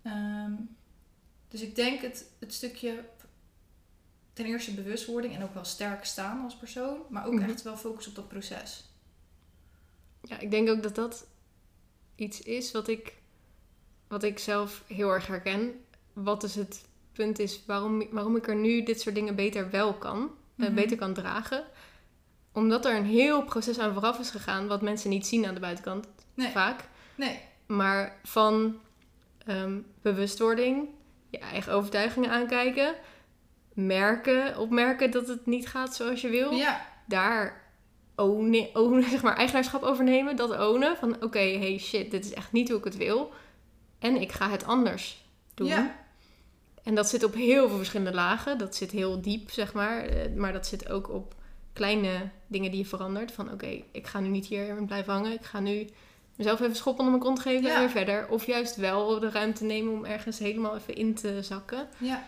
Ehm, 0.01 0.51
dus 1.47 1.61
ik 1.61 1.75
denk 1.75 2.01
het, 2.01 2.25
het 2.39 2.53
stukje 2.53 3.03
ten 4.33 4.45
eerste 4.45 4.73
bewustwording. 4.73 5.35
En 5.35 5.43
ook 5.43 5.53
wel 5.53 5.65
sterk 5.65 6.05
staan 6.05 6.43
als 6.43 6.55
persoon. 6.55 6.97
Maar 7.09 7.25
ook 7.25 7.33
Mhm. 7.33 7.49
echt 7.49 7.61
wel 7.61 7.77
focus 7.77 8.07
op 8.07 8.15
dat 8.15 8.27
proces. 8.27 8.85
ja, 10.21 10.39
ik 10.39 10.51
denk 10.51 10.69
ook 10.69 10.83
dat 10.83 10.95
dat 10.95 11.27
iets 12.15 12.41
is 12.41 12.71
wat 12.71 12.87
ik, 12.87 13.13
wat 14.07 14.23
ik 14.23 14.39
zelf 14.39 14.83
heel 14.87 15.09
erg 15.09 15.27
herken. 15.27 15.85
Wat 16.13 16.41
dus 16.41 16.55
het 16.55 16.85
punt 17.17 17.39
is 17.39 17.63
waarom, 17.65 18.03
waarom 18.11 18.35
ik 18.35 18.47
er 18.47 18.55
nu 18.55 18.83
dit 18.83 19.01
soort 19.01 19.15
dingen 19.15 19.35
beter 19.35 19.69
wel 19.69 19.93
kan. 19.93 20.31
Mhm. 20.55 20.73
beter 20.73 20.97
kan 20.97 21.13
dragen. 21.13 21.63
Omdat 22.51 22.85
er 22.85 22.95
een 22.95 23.05
heel 23.05 23.43
proces 23.43 23.79
aan 23.79 23.93
vooraf 23.93 24.19
is 24.19 24.29
gegaan, 24.29 24.67
wat 24.67 24.81
mensen 24.81 25.09
niet 25.09 25.27
zien 25.27 25.45
aan 25.45 25.53
de 25.53 25.59
buitenkant 25.59 26.07
Nee. 26.33 26.51
vaak. 26.51 26.83
Nee. 27.15 27.39
Maar 27.65 28.19
van 28.23 28.79
ehm, 29.45 29.79
bewustwording, 30.01 30.87
je 31.29 31.37
eigen 31.39 31.73
overtuigingen 31.73 32.29
aankijken, 32.29 32.95
merken, 33.73 34.57
opmerken 34.57 35.11
dat 35.11 35.27
het 35.27 35.45
niet 35.45 35.67
gaat 35.67 35.95
zoals 35.95 36.21
je 36.21 36.29
wil, 36.29 36.51
Ja, 36.51 36.85
daar 37.05 37.61
ownen, 38.15 38.69
ownen, 38.73 39.09
zeg 39.15 39.21
maar, 39.21 39.35
eigenaarschap 39.35 39.81
over 39.83 40.03
nemen, 40.03 40.35
dat 40.35 40.59
ownen 40.59 40.97
van 40.97 41.23
oké, 41.23 41.39
hey 41.39 41.77
shit, 41.77 42.11
dit 42.11 42.25
is 42.25 42.33
echt 42.33 42.51
niet 42.51 42.69
hoe 42.69 42.77
ik 42.77 42.83
het 42.83 42.97
wil 42.97 43.31
en 43.99 44.21
ik 44.21 44.31
ga 44.31 44.49
het 44.49 44.65
anders 44.65 45.25
doen. 45.53 45.67
Ja. 45.67 45.95
En 46.87 46.95
dat 46.95 47.09
zit 47.09 47.23
op 47.23 47.33
heel 47.33 47.67
veel 47.67 47.77
verschillende 47.77 48.13
lagen. 48.13 48.57
Dat 48.57 48.75
zit 48.75 48.91
heel 48.91 49.21
diep, 49.21 49.51
zeg 49.51 49.73
maar. 49.73 49.99
Eh, 50.05 50.33
Maar 50.35 50.53
dat 50.53 50.67
zit 50.67 50.89
ook 50.89 51.09
op 51.09 51.33
kleine 51.73 52.29
dingen 52.47 52.71
die 52.71 52.79
je 52.79 52.85
verandert. 52.85 53.31
Van 53.31 53.51
oké, 53.51 53.81
ik 53.91 54.07
ga 54.07 54.19
nu 54.19 54.27
niet 54.27 54.45
hier 54.45 54.83
blijven 54.85 55.13
hangen. 55.13 55.31
Ik 55.33 55.45
ga 55.45 55.59
nu 55.59 55.87
mezelf 56.35 56.59
even 56.61 56.75
schop 56.75 56.93
onder 56.99 57.11
mijn 57.11 57.23
kont 57.23 57.39
geven 57.39 57.67
Ja. 57.67 57.73
en 57.73 57.79
weer 57.79 57.89
verder. 57.89 58.27
Of 58.29 58.45
juist 58.45 58.75
wel 58.75 59.19
de 59.19 59.29
ruimte 59.29 59.63
nemen 59.63 59.93
om 59.93 60.05
ergens 60.05 60.39
helemaal 60.39 60.75
even 60.75 60.95
in 60.95 61.13
te 61.15 61.41
zakken. 61.43 61.87
ja. 61.97 62.23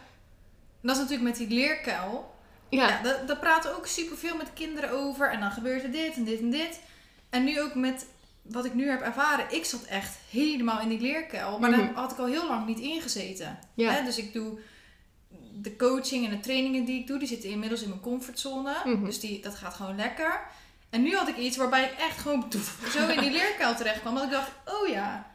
En 0.81 0.87
dat 0.87 0.95
is 0.95 1.01
natuurlijk 1.01 1.29
met 1.37 1.47
die 1.47 1.57
leerkuil. 1.57 2.31
Ja, 2.69 2.87
Ja, 2.87 3.01
daar, 3.01 3.25
daar 3.25 3.37
praten 3.39 3.75
ook 3.75 3.87
superveel 3.87 4.35
met 4.37 4.53
kinderen 4.53 4.91
over. 4.91 5.31
En 5.31 5.39
dan 5.39 5.51
gebeurt 5.51 5.83
er 5.83 5.91
dit 5.91 6.15
en 6.15 6.23
dit 6.23 6.39
en 6.39 6.49
dit. 6.49 6.81
En 7.29 7.43
nu 7.43 7.61
ook 7.61 7.75
met 7.75 8.05
wat 8.41 8.65
ik 8.65 8.73
nu 8.73 8.89
heb 8.89 9.01
ervaren. 9.01 9.45
Ik 9.49 9.65
zat 9.65 9.83
echt 9.83 10.17
helemaal 10.29 10.79
in 10.81 10.89
die 10.89 10.99
leerkuil. 10.99 11.59
Maar 11.59 11.69
Mhm. 11.69 11.79
daar 11.79 11.93
had 11.93 12.11
ik 12.11 12.17
al 12.17 12.25
heel 12.25 12.47
lang 12.47 12.65
niet 12.65 12.79
ingezeten. 12.79 13.59
ja. 13.73 13.91
Hè, 13.91 14.03
dus 14.03 14.17
ik 14.17 14.33
doe 14.33 14.59
de 15.61 15.75
coaching 15.75 16.25
en 16.25 16.31
de 16.31 16.39
trainingen 16.39 16.85
die 16.85 16.99
ik 16.99 17.07
doe. 17.07 17.19
Die 17.19 17.27
zitten 17.27 17.49
inmiddels 17.49 17.81
in 17.81 17.89
mijn 17.89 18.01
comfortzone. 18.01 18.75
Mhm. 18.85 19.05
Dus 19.05 19.19
die, 19.19 19.41
dat 19.41 19.55
gaat 19.55 19.73
gewoon 19.73 19.95
lekker. 19.95 20.41
En 20.89 21.01
nu 21.01 21.15
had 21.15 21.27
ik 21.27 21.37
iets 21.37 21.57
waarbij 21.57 21.83
ik 21.83 21.91
echt 21.99 22.17
gewoon 22.17 22.51
zo 22.93 23.07
in 23.07 23.19
die 23.19 23.31
leerkuil 23.31 23.75
terecht 23.75 23.99
kwam. 24.01 24.15
Dat 24.15 24.23
ik 24.23 24.31
dacht, 24.31 24.51
oh 24.65 24.87
ja, 24.87 25.31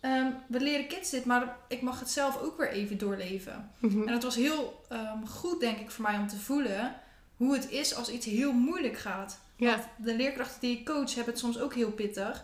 ehm, 0.00 0.26
we 0.46 0.60
leren 0.60 0.86
kids 0.88 1.10
dit. 1.10 1.24
Maar 1.24 1.56
ik 1.68 1.82
mag 1.82 1.98
het 2.00 2.10
zelf 2.10 2.38
ook 2.42 2.56
weer 2.58 2.70
even 2.70 2.98
doorleven. 2.98 3.70
Mhm. 3.78 4.02
En 4.08 4.12
het 4.12 4.22
was 4.22 4.34
heel 4.34 4.84
ehm, 4.88 5.24
goed, 5.26 5.60
denk 5.60 5.78
ik, 5.78 5.90
voor 5.90 6.02
mij 6.04 6.18
om 6.18 6.28
te 6.28 6.36
voelen 6.38 6.94
hoe 7.42 7.54
het 7.54 7.70
is 7.70 7.94
als 7.94 8.10
iets 8.10 8.26
heel 8.26 8.52
moeilijk 8.52 8.98
gaat. 8.98 9.38
ja. 9.56 9.70
Want 9.70 9.82
de 9.96 10.16
leerkrachten 10.16 10.60
die 10.60 10.78
ik 10.78 10.84
coach 10.84 11.14
hebben 11.14 11.32
het 11.32 11.42
soms 11.42 11.58
ook 11.58 11.74
heel 11.74 11.90
pittig. 11.90 12.36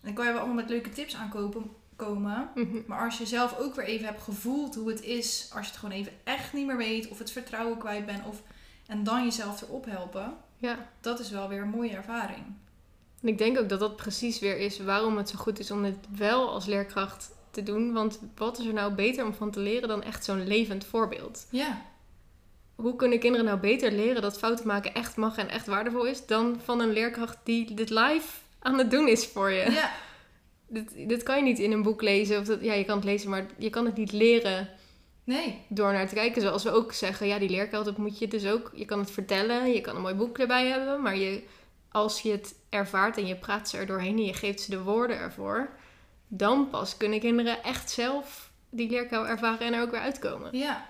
En 0.00 0.06
dan 0.06 0.14
kan 0.14 0.26
je 0.26 0.30
wel 0.30 0.40
allemaal 0.40 0.62
met 0.62 0.70
leuke 0.70 0.90
tips 0.90 1.16
aankopen 1.16 1.70
komen. 1.96 2.50
Mhm. 2.54 2.78
Maar 2.86 3.04
als 3.04 3.18
je 3.18 3.26
zelf 3.26 3.58
ook 3.58 3.74
weer 3.74 3.84
even 3.84 4.06
hebt 4.06 4.22
gevoeld 4.22 4.74
hoe 4.74 4.88
het 4.88 5.02
is, 5.02 5.50
als 5.54 5.64
je 5.66 5.70
het 5.70 5.80
gewoon 5.80 5.94
even 5.94 6.12
echt 6.24 6.52
niet 6.52 6.66
meer 6.66 6.76
weet, 6.76 7.08
of 7.08 7.18
het 7.18 7.30
vertrouwen 7.30 7.78
kwijt 7.78 8.06
bent, 8.06 8.26
of, 8.26 8.42
en 8.86 9.04
dan 9.04 9.24
jezelf 9.24 9.62
erop 9.62 9.84
helpen, 9.84 10.34
ja. 10.56 10.88
dat 11.00 11.20
is 11.20 11.30
wel 11.30 11.48
weer 11.48 11.62
een 11.62 11.68
mooie 11.68 11.96
ervaring. 11.96 12.44
En 13.22 13.28
ik 13.28 13.38
denk 13.38 13.58
ook 13.58 13.68
dat 13.68 13.80
dat 13.80 13.96
precies 13.96 14.38
weer 14.38 14.58
is 14.58 14.78
waarom 14.78 15.16
het 15.16 15.28
zo 15.28 15.38
goed 15.38 15.58
is 15.58 15.70
om 15.70 15.82
dit 15.82 15.96
wel 16.16 16.50
als 16.50 16.66
leerkracht 16.66 17.30
te 17.50 17.62
doen. 17.62 17.92
Want 17.92 18.20
wat 18.36 18.58
is 18.58 18.66
er 18.66 18.72
nou 18.72 18.94
beter 18.94 19.24
om 19.24 19.34
van 19.34 19.50
te 19.50 19.60
leren 19.60 19.88
dan 19.88 20.02
echt 20.02 20.24
zo'n 20.24 20.46
levend 20.46 20.84
voorbeeld? 20.84 21.46
Ja, 21.50 21.82
Hoe 22.80 22.96
kunnen 22.96 23.18
kinderen 23.18 23.46
nou 23.46 23.58
beter 23.58 23.92
leren 23.92 24.22
dat 24.22 24.38
fouten 24.38 24.66
maken 24.66 24.94
echt 24.94 25.16
mag 25.16 25.36
en 25.36 25.48
echt 25.48 25.66
waardevol 25.66 26.04
is 26.04 26.26
dan 26.26 26.60
van 26.64 26.80
een 26.80 26.92
leerkracht 26.92 27.38
die 27.44 27.74
dit 27.74 27.90
live 27.90 28.28
aan 28.58 28.78
het 28.78 28.90
doen 28.90 29.08
is 29.08 29.26
voor 29.26 29.50
je? 29.50 29.70
ja, 29.70 29.90
Dit, 30.72 31.08
dit 31.08 31.22
kan 31.22 31.36
je 31.36 31.42
niet 31.42 31.58
in 31.58 31.72
een 31.72 31.82
boek 31.82 32.02
lezen. 32.02 32.38
Of 32.40 32.46
dat, 32.46 32.60
ja, 32.60 32.72
je 32.72 32.84
kan 32.84 32.96
het 32.96 33.04
lezen, 33.04 33.30
maar 33.30 33.46
je 33.58 33.70
kan 33.70 33.84
het 33.84 33.96
niet 33.96 34.12
leren 34.12 34.68
nee, 35.24 35.64
door 35.68 35.92
naar 35.92 36.08
te 36.08 36.14
kijken. 36.14 36.42
Zoals 36.42 36.62
we 36.62 36.70
ook 36.70 36.92
zeggen, 36.92 37.26
ja, 37.26 37.38
die 37.38 37.48
leerkracht, 37.48 37.84
dat 37.84 37.96
moet 37.96 38.18
je 38.18 38.28
dus 38.28 38.46
ook... 38.46 38.70
Je 38.74 38.84
kan 38.84 38.98
het 38.98 39.10
vertellen, 39.10 39.72
je 39.72 39.80
kan 39.80 39.96
een 39.96 40.02
mooi 40.02 40.14
boek 40.14 40.38
erbij 40.38 40.66
hebben. 40.66 41.02
Maar 41.02 41.16
je, 41.16 41.42
als 41.90 42.20
je 42.20 42.30
het 42.30 42.54
ervaart 42.68 43.16
en 43.16 43.26
je 43.26 43.36
praat 43.36 43.68
ze 43.68 43.76
er 43.76 43.86
doorheen 43.86 44.16
en 44.16 44.24
je 44.24 44.34
geeft 44.34 44.60
ze 44.60 44.70
de 44.70 44.82
woorden 44.82 45.16
ervoor... 45.16 45.70
Dan 46.32 46.68
pas 46.70 46.96
kunnen 46.96 47.20
kinderen 47.20 47.62
echt 47.62 47.90
zelf 47.90 48.50
die 48.70 48.90
leerkuil 48.90 49.26
ervaren 49.26 49.66
en 49.66 49.72
er 49.72 49.82
ook 49.82 49.90
weer 49.90 50.00
uitkomen. 50.00 50.58
ja. 50.58 50.89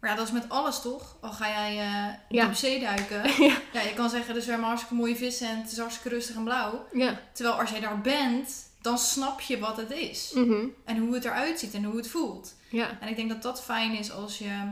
Maar 0.00 0.10
ja, 0.10 0.16
dat 0.16 0.26
is 0.26 0.32
met 0.32 0.48
alles 0.48 0.80
toch? 0.80 1.16
Al 1.20 1.32
ga 1.32 1.48
jij 1.48 1.78
eh 1.78 2.14
Ja. 2.28 2.44
diep 2.44 2.54
zee 2.54 2.80
duiken. 2.80 3.22
ja. 3.48 3.56
Ja, 3.72 3.80
je 3.80 3.94
kan 3.94 4.10
zeggen, 4.10 4.34
er 4.36 4.42
zwemmen 4.42 4.66
hartstikke 4.66 4.94
mooie 4.96 5.16
vissen 5.16 5.48
en 5.48 5.56
het 5.60 5.72
is 5.72 5.78
hartstikke 5.78 6.08
rustig 6.08 6.36
en 6.36 6.44
blauw. 6.44 6.86
ja. 6.92 7.20
Terwijl 7.32 7.60
als 7.60 7.70
jij 7.70 7.80
daar 7.80 8.00
bent, 8.00 8.50
dan 8.80 8.98
snap 8.98 9.40
je 9.40 9.58
wat 9.58 9.76
het 9.76 9.90
is. 9.90 10.30
Mhm. 10.34 10.66
En 10.84 10.96
hoe 10.98 11.14
het 11.14 11.24
eruit 11.24 11.58
ziet 11.58 11.74
en 11.74 11.84
hoe 11.84 11.96
het 11.96 12.08
voelt. 12.08 12.54
ja. 12.70 12.98
En 13.00 13.08
ik 13.08 13.16
denk 13.16 13.28
dat 13.28 13.42
dat 13.42 13.62
fijn 13.62 13.92
is 13.98 14.12
als 14.12 14.38
je... 14.38 14.70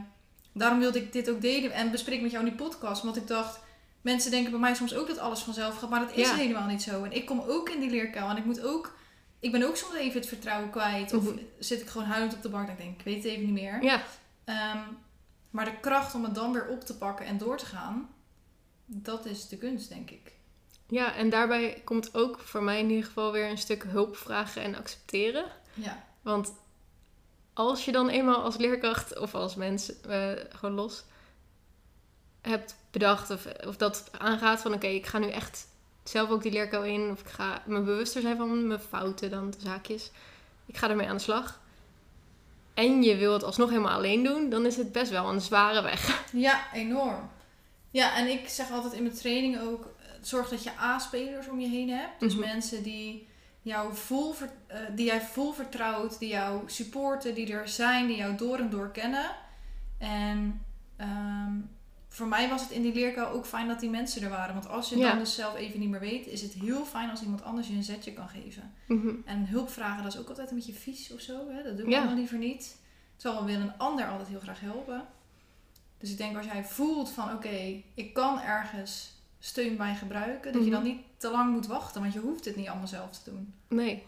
Daarom 0.52 0.78
wilde 0.78 0.98
ik 0.98 1.12
dit 1.12 1.30
ook 1.30 1.40
delen 1.40 1.72
en 1.72 1.90
bespreek 1.90 2.20
met 2.20 2.30
jou 2.30 2.44
in 2.46 2.50
die 2.56 2.66
podcast. 2.66 3.02
Want 3.02 3.16
ik 3.16 3.26
dacht, 3.26 3.58
mensen 4.00 4.30
denken 4.30 4.50
bij 4.50 4.60
mij 4.60 4.74
soms 4.74 4.94
ook 4.94 5.06
dat 5.06 5.18
alles 5.18 5.40
vanzelf 5.40 5.78
gaat. 5.78 5.90
Maar 5.90 6.00
dat 6.00 6.14
is 6.16 6.28
Ja. 6.28 6.34
helemaal 6.34 6.66
niet 6.66 6.82
zo. 6.82 7.04
En 7.04 7.12
ik 7.12 7.26
kom 7.26 7.40
ook 7.46 7.68
in 7.68 7.80
die 7.80 7.90
leerkuil. 7.90 8.28
En 8.28 8.36
ik 8.36 8.44
moet 8.44 8.62
ook... 8.62 8.94
Ik 9.40 9.52
ben 9.52 9.62
ook 9.62 9.76
soms 9.76 9.94
even 9.94 10.20
het 10.20 10.28
vertrouwen 10.28 10.70
kwijt. 10.70 11.12
Of 11.14 11.22
Mhm. 11.22 11.36
zit 11.58 11.80
ik 11.80 11.88
gewoon 11.88 12.06
huilend 12.06 12.34
op 12.34 12.42
de 12.42 12.48
bank 12.48 12.66
en 12.66 12.72
ik 12.72 12.78
denk, 12.78 12.98
ik 12.98 13.04
weet 13.04 13.16
het 13.16 13.24
even 13.24 13.44
niet 13.44 13.62
meer. 13.62 13.82
ja. 13.82 14.02
Ehm, 14.44 14.78
maar 15.50 15.64
de 15.64 15.80
kracht 15.80 16.14
om 16.14 16.24
het 16.24 16.34
dan 16.34 16.52
weer 16.52 16.68
op 16.68 16.80
te 16.80 16.96
pakken 16.96 17.26
en 17.26 17.38
door 17.38 17.58
te 17.58 17.66
gaan... 17.66 18.14
Dat 18.88 19.24
is 19.24 19.48
de 19.48 19.56
kunst, 19.56 19.88
denk 19.88 20.10
ik. 20.10 20.32
Ja, 20.88 21.14
en 21.14 21.30
daarbij 21.30 21.82
komt 21.84 22.14
ook 22.14 22.38
voor 22.38 22.62
mij 22.62 22.78
in 22.78 22.90
ieder 22.90 23.04
geval 23.04 23.32
weer 23.32 23.50
een 23.50 23.58
stuk 23.58 23.82
hulp 23.82 24.16
vragen 24.16 24.62
en 24.62 24.74
accepteren. 24.74 25.44
Ja. 25.74 26.04
Want 26.22 26.52
als 27.52 27.84
je 27.84 27.92
dan 27.92 28.08
eenmaal 28.08 28.42
als 28.42 28.56
leerkracht 28.56 29.18
of 29.18 29.34
als 29.34 29.54
mens 29.54 30.00
eh, 30.00 30.32
gewoon 30.48 30.74
los 30.74 31.04
hebt 32.40 32.76
bedacht 32.90 33.30
of, 33.30 33.46
of 33.66 33.76
dat 33.76 34.08
aangaat 34.18 34.60
van 34.60 34.74
oké, 34.74 34.86
ik 34.86 35.06
ga 35.06 35.18
nu 35.18 35.28
echt 35.30 35.68
zelf 36.04 36.30
ook 36.30 36.42
die 36.42 36.52
leerkuil 36.52 36.84
in 36.84 37.10
of 37.10 37.20
ik 37.20 37.28
ga 37.28 37.62
me 37.66 37.80
bewuster 37.80 38.20
zijn 38.20 38.36
van 38.36 38.66
mijn 38.66 38.80
fouten 38.80 39.30
dan 39.30 39.50
de 39.50 39.60
zaakjes. 39.60 40.10
Ik 40.66 40.76
ga 40.76 40.90
ermee 40.90 41.08
aan 41.08 41.16
de 41.16 41.22
slag. 41.22 41.60
En 42.76 43.02
je 43.02 43.16
wil 43.16 43.32
het 43.32 43.42
alsnog 43.44 43.68
helemaal 43.68 43.96
alleen 43.96 44.22
doen, 44.24 44.50
dan 44.50 44.66
is 44.66 44.76
het 44.76 44.92
best 44.92 45.10
wel 45.10 45.28
een 45.28 45.40
zware 45.40 45.82
weg. 45.82 46.24
Ja, 46.32 46.72
enorm. 46.72 47.30
Ja, 47.90 48.16
en 48.16 48.26
ik 48.26 48.48
zeg 48.48 48.70
altijd 48.70 48.92
in 48.92 49.02
mijn 49.02 49.14
training 49.14 49.60
ook: 49.60 49.84
eh, 49.84 50.06
zorg 50.20 50.48
dat 50.48 50.62
je 50.62 50.70
A-spelers 50.80 51.48
om 51.48 51.60
je 51.60 51.68
heen 51.68 51.90
hebt. 51.90 52.20
Dus 52.20 52.34
Mhm. 52.36 52.46
mensen 52.46 52.82
die, 52.82 53.28
jou 53.62 53.94
vol 53.94 54.34
eh, 54.66 54.78
die 54.94 55.06
jij 55.06 55.20
vol 55.20 55.52
vertrouwt, 55.52 56.18
die 56.18 56.28
jou 56.28 56.60
supporten, 56.66 57.34
die 57.34 57.52
er 57.52 57.68
zijn, 57.68 58.06
die 58.06 58.16
jou 58.16 58.36
door 58.36 58.58
en 58.58 58.70
door 58.70 58.90
kennen. 58.90 59.30
En 59.98 60.64
ehm, 60.96 61.52
voor 62.16 62.26
mij 62.26 62.48
was 62.48 62.60
het 62.62 62.70
in 62.70 62.82
die 62.82 62.94
leerkuil 62.94 63.28
ook 63.28 63.46
fijn 63.46 63.68
dat 63.68 63.80
die 63.80 63.90
mensen 63.90 64.22
er 64.22 64.30
waren. 64.30 64.54
Want 64.54 64.68
als 64.68 64.88
je 64.88 64.96
Ja. 64.98 65.08
dan 65.08 65.18
dus 65.18 65.34
zelf 65.34 65.56
even 65.56 65.80
niet 65.80 65.88
meer 65.88 66.00
weet, 66.00 66.26
is 66.26 66.42
het 66.42 66.52
heel 66.52 66.84
fijn 66.84 67.10
als 67.10 67.22
iemand 67.22 67.42
anders 67.44 67.68
je 67.68 67.74
een 67.74 67.82
zetje 67.82 68.12
kan 68.12 68.28
geven. 68.28 68.72
Mhm. 68.88 69.14
En 69.24 69.46
hulp 69.48 69.70
vragen, 69.70 70.02
dat 70.02 70.12
is 70.12 70.18
ook 70.18 70.28
altijd 70.28 70.50
een 70.50 70.56
beetje 70.56 70.72
vies 70.72 71.12
of 71.12 71.20
zo. 71.20 71.48
Hè? 71.50 71.62
Dat 71.62 71.76
doen 71.76 71.84
we 71.86 71.90
Ja. 71.92 71.98
allemaal 71.98 72.16
liever 72.16 72.38
niet. 72.38 72.76
Terwijl 73.16 73.44
we 73.44 73.50
willen 73.50 73.66
een 73.66 73.78
ander 73.78 74.06
altijd 74.06 74.28
heel 74.28 74.40
graag 74.40 74.60
helpen. 74.60 75.06
Dus 75.98 76.10
ik 76.10 76.16
denk 76.18 76.36
als 76.36 76.46
jij 76.46 76.64
voelt 76.64 77.10
van 77.10 77.32
oké, 77.32 77.82
ik 77.94 78.14
kan 78.14 78.40
ergens 78.40 79.12
steun 79.38 79.76
bij 79.76 79.94
gebruiken. 79.94 80.52
Dat 80.52 80.64
je 80.64 80.70
dan 80.70 80.82
Mhm. 80.82 80.88
niet 80.90 81.00
te 81.16 81.30
lang 81.30 81.52
moet 81.52 81.66
wachten. 81.66 82.00
Want 82.00 82.12
je 82.12 82.18
hoeft 82.20 82.44
het 82.44 82.56
niet 82.56 82.68
allemaal 82.68 82.86
zelf 82.86 83.10
te 83.10 83.30
doen. 83.30 83.54
Nee. 83.68 84.02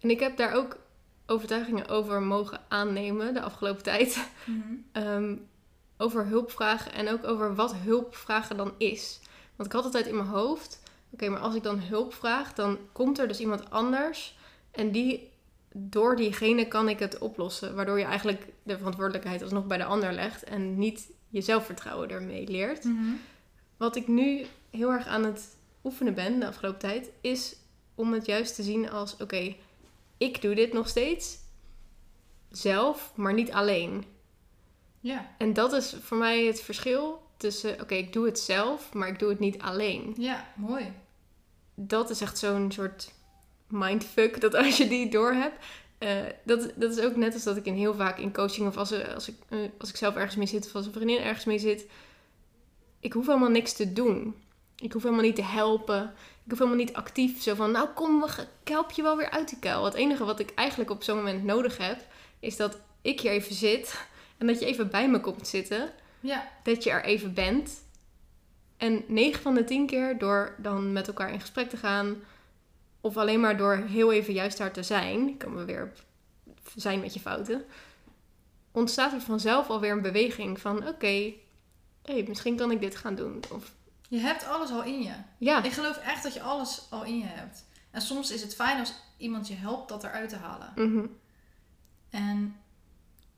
En 0.00 0.10
ik 0.10 0.20
heb 0.20 0.36
daar 0.36 0.52
ook 0.52 0.78
overtuigingen 1.26 1.88
over 1.88 2.22
mogen 2.22 2.60
aannemen 2.68 3.34
de 3.34 3.40
afgelopen 3.40 3.82
tijd. 3.82 4.28
Ehm, 4.92 5.36
over 6.02 6.26
hulpvragen 6.26 6.92
en 6.92 7.08
ook 7.08 7.24
over 7.24 7.54
wat 7.54 7.74
hulpvragen 7.74 8.56
dan 8.56 8.72
is. 8.78 9.20
Want 9.56 9.68
ik 9.68 9.74
had 9.74 9.84
altijd 9.84 10.06
in 10.06 10.16
mijn 10.16 10.28
hoofd, 10.28 10.82
oké, 11.10 11.28
maar 11.28 11.40
als 11.40 11.54
ik 11.54 11.62
dan 11.62 11.80
hulp 11.80 12.14
vraag, 12.14 12.52
dan 12.54 12.78
komt 12.92 13.18
er 13.18 13.28
dus 13.28 13.40
iemand 13.40 13.70
anders 13.70 14.36
en 14.70 14.90
die, 14.90 15.30
door 15.72 16.16
diegene 16.16 16.68
kan 16.68 16.88
ik 16.88 16.98
het 16.98 17.18
oplossen. 17.18 17.74
Waardoor 17.74 17.98
je 17.98 18.04
eigenlijk 18.04 18.46
de 18.62 18.76
verantwoordelijkheid 18.76 19.42
alsnog 19.42 19.66
bij 19.66 19.78
de 19.78 19.84
ander 19.84 20.12
legt 20.12 20.44
en 20.44 20.78
niet 20.78 21.10
je 21.28 21.40
zelfvertrouwen 21.40 22.10
ermee 22.10 22.48
leert. 22.48 22.84
Wat 23.76 23.96
ik 23.96 24.08
nu 24.08 24.46
heel 24.70 24.90
erg 24.90 25.06
aan 25.06 25.24
het 25.24 25.56
oefenen 25.84 26.14
ben 26.14 26.40
de 26.40 26.46
afgelopen 26.46 26.78
tijd, 26.78 27.10
is 27.20 27.56
om 27.94 28.12
het 28.12 28.26
juist 28.26 28.54
te 28.54 28.62
zien 28.62 28.90
als: 28.90 29.16
oké, 29.16 29.56
ik 30.18 30.42
doe 30.42 30.54
dit 30.54 30.72
nog 30.72 30.88
steeds 30.88 31.38
zelf, 32.50 33.12
maar 33.14 33.34
niet 33.34 33.52
alleen. 33.52 34.04
Ja, 35.02 35.30
En 35.38 35.52
dat 35.52 35.72
is 35.72 35.94
voor 36.02 36.16
mij 36.16 36.44
het 36.44 36.60
verschil 36.60 37.22
tussen: 37.36 37.80
oké, 37.80 37.94
ik 37.94 38.12
doe 38.12 38.26
het 38.26 38.38
zelf, 38.38 38.92
maar 38.92 39.08
ik 39.08 39.18
doe 39.18 39.28
het 39.28 39.38
niet 39.38 39.58
alleen. 39.58 40.14
ja, 40.18 40.46
mooi. 40.56 40.92
Dat 41.74 42.10
is 42.10 42.20
echt 42.20 42.38
zo'n 42.38 42.72
soort 42.72 43.12
mindfuck 43.66 44.40
dat 44.40 44.54
als 44.54 44.76
je 44.76 44.88
die 44.88 45.10
door 45.10 45.32
hebt. 45.32 45.64
eh, 45.98 46.16
dat, 46.44 46.70
dat 46.74 46.96
is 46.96 47.04
ook 47.04 47.16
net 47.16 47.34
als 47.34 47.42
dat 47.42 47.56
ik 47.56 47.66
in 47.66 47.74
heel 47.74 47.94
vaak 47.94 48.18
in 48.18 48.32
coaching 48.32 48.66
of 48.66 48.76
als, 48.76 49.14
als, 49.14 49.28
ik, 49.28 49.36
eh, 49.48 49.58
als 49.78 49.88
ik 49.88 49.96
zelf 49.96 50.14
ergens 50.14 50.36
mee 50.36 50.46
zit 50.46 50.66
of 50.66 50.74
als 50.74 50.86
een 50.86 50.92
vriendin 50.92 51.18
ergens 51.20 51.44
mee 51.44 51.58
zit. 51.58 51.86
Ik 53.00 53.12
hoef 53.12 53.26
helemaal 53.26 53.50
niks 53.50 53.72
te 53.72 53.92
doen. 53.92 54.34
Ik 54.76 54.92
hoef 54.92 55.02
helemaal 55.02 55.24
niet 55.24 55.36
te 55.36 55.42
helpen. 55.42 56.02
Ik 56.44 56.50
hoef 56.50 56.58
helemaal 56.58 56.84
niet 56.84 56.92
actief 56.92 57.42
zo 57.42 57.54
van, 57.54 57.70
nou 57.70 57.88
kom, 57.94 58.20
we 58.20 58.46
ik 58.62 58.68
help 58.68 58.90
je 58.90 59.02
wel 59.02 59.16
weer 59.16 59.30
uit 59.30 59.48
die 59.48 59.58
kuil. 59.58 59.84
Het 59.84 59.94
enige 59.94 60.24
wat 60.24 60.40
ik 60.40 60.52
eigenlijk 60.54 60.90
op 60.90 61.02
zo'n 61.02 61.16
moment 61.16 61.44
nodig 61.44 61.78
heb, 61.78 62.06
is 62.40 62.56
dat 62.56 62.78
ik 63.02 63.20
hier 63.20 63.30
even 63.30 63.54
zit 63.54 64.06
en 64.42 64.48
dat 64.48 64.60
je 64.60 64.66
even 64.66 64.90
bij 64.90 65.08
me 65.10 65.20
komt 65.20 65.48
zitten. 65.48 65.90
Ja, 66.20 66.48
Dat 66.62 66.82
je 66.82 66.90
er 66.90 67.04
even 67.04 67.34
bent. 67.34 67.82
En 68.76 69.04
9 69.06 69.42
van 69.42 69.54
de 69.54 69.64
10 69.64 69.86
keer 69.86 70.18
door 70.18 70.54
dan 70.58 70.92
met 70.92 71.06
elkaar 71.08 71.32
in 71.32 71.40
gesprek 71.40 71.68
te 71.70 71.76
gaan, 71.76 72.16
of 73.00 73.16
alleen 73.16 73.40
maar 73.40 73.56
door 73.56 73.76
heel 73.76 74.12
even 74.12 74.34
juist 74.34 74.58
daar 74.58 74.72
te 74.72 74.82
zijn, 74.82 75.36
komen 75.36 75.58
we 75.58 75.64
weer 75.64 75.92
op 76.44 76.62
zijn 76.76 77.00
met 77.00 77.14
je 77.14 77.20
fouten, 77.20 77.64
ontstaat 78.72 79.12
er 79.12 79.20
vanzelf 79.20 79.68
alweer 79.68 79.92
een 79.92 80.02
beweging 80.02 80.60
van 80.60 80.88
oké, 80.88 81.32
hey, 82.02 82.24
misschien 82.28 82.56
kan 82.56 82.70
ik 82.70 82.80
dit 82.80 82.96
gaan 82.96 83.14
doen. 83.14 83.42
Of 83.50 83.72
Je 84.08 84.18
hebt 84.18 84.46
alles 84.46 84.70
al 84.70 84.82
in 84.84 85.02
je. 85.02 85.12
ja, 85.38 85.62
Ik 85.62 85.72
geloof 85.72 85.96
echt 85.96 86.22
dat 86.22 86.34
je 86.34 86.42
alles 86.42 86.86
al 86.90 87.04
in 87.04 87.18
je 87.18 87.26
hebt. 87.26 87.64
En 87.90 88.00
soms 88.00 88.30
is 88.30 88.42
het 88.42 88.54
fijn 88.54 88.78
als 88.78 88.94
iemand 89.16 89.48
je 89.48 89.54
helpt 89.54 89.88
dat 89.88 90.04
eruit 90.04 90.28
te 90.28 90.36
halen. 90.36 90.72
mhm, 90.76 91.06
En 92.10 92.56